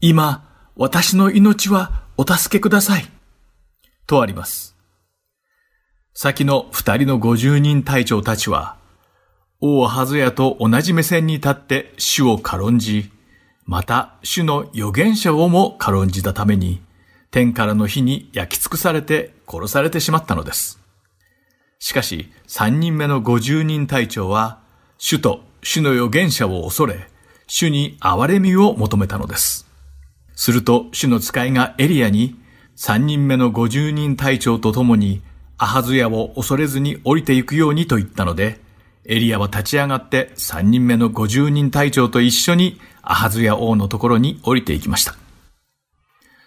[0.00, 0.44] 今、
[0.76, 3.10] 私の命はお助けください。
[4.06, 4.76] とあります。
[6.12, 8.76] 先の二人の50人隊長たちは、
[9.60, 13.10] 王ハズヤと同じ目線に立って主を軽んじ、
[13.64, 16.82] また主の預言者をも軽んじたために、
[17.30, 20.83] 天からの火に焼き尽くされて殺されてしまったのです。
[21.78, 24.60] しかし、三人目の50人隊長は、
[24.98, 27.08] 主と主の預言者を恐れ、
[27.46, 29.66] 主に憐れみを求めたのです。
[30.36, 32.36] すると、主の使いがエリアに、
[32.76, 35.22] 三人目の50人隊長と共に、
[35.56, 38.60] アハズヤを恐れずに降りていくようにと言ったので、
[39.06, 45.14] エリアは立ち上がって三人目の50人隊長と一緒にアハズヤ王のところに降りていきました。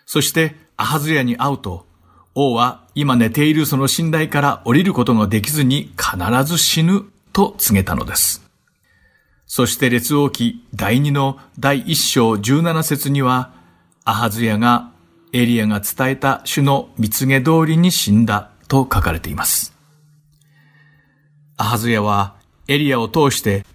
[0.06, 1.87] そしてアハズヤに会うと、
[2.40, 8.44] 王は今寝ているその寝台から降りることができずに必ず死ぬと告げたのです。
[9.48, 13.54] そして列王記第2の第1章17節には、
[14.06, 14.92] アハズヤが
[15.34, 19.74] エリアが伝えた主の蜜げ通りに死んだと書かれています。
[21.58, 22.36] アハズヤは
[22.68, 23.66] エリアを通して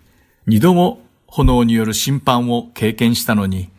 [0.47, 3.71] 二度も炎による審判を経験したのに、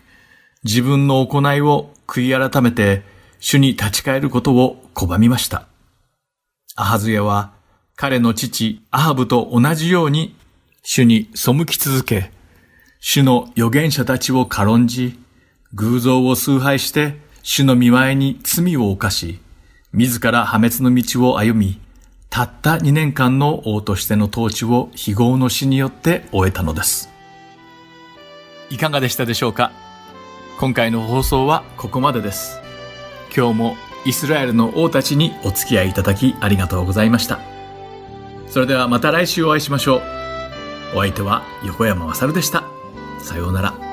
[0.66, 3.13] 自分の行いを悔い改めて
[3.46, 5.68] 主に立ち返ることを拒みました。
[6.78, 7.52] アハズヤは
[7.98, 10.34] 彼の父アハブと同じように
[10.82, 12.32] 主に背き続け、
[13.02, 15.20] 主の預言者たちを軽んじ、
[15.74, 19.40] 偶像を崇拝して主の見前に罪を犯し、
[19.92, 21.82] 自ら破滅の道を歩み、
[22.30, 27.10] たった2年間の王としての統治を非業の死によって終えたのです。
[28.70, 29.74] いかがでしたでしょうか？
[30.62, 32.63] 今回の放送はここまでです。
[33.36, 37.40] 今日もイスラエルの王たちにお付き合いいただきありがとうございました。
[38.48, 40.02] それではまた来週お会いしましょう。
[40.96, 42.64] お相手は横山まさるでした。
[43.20, 43.93] さようなら。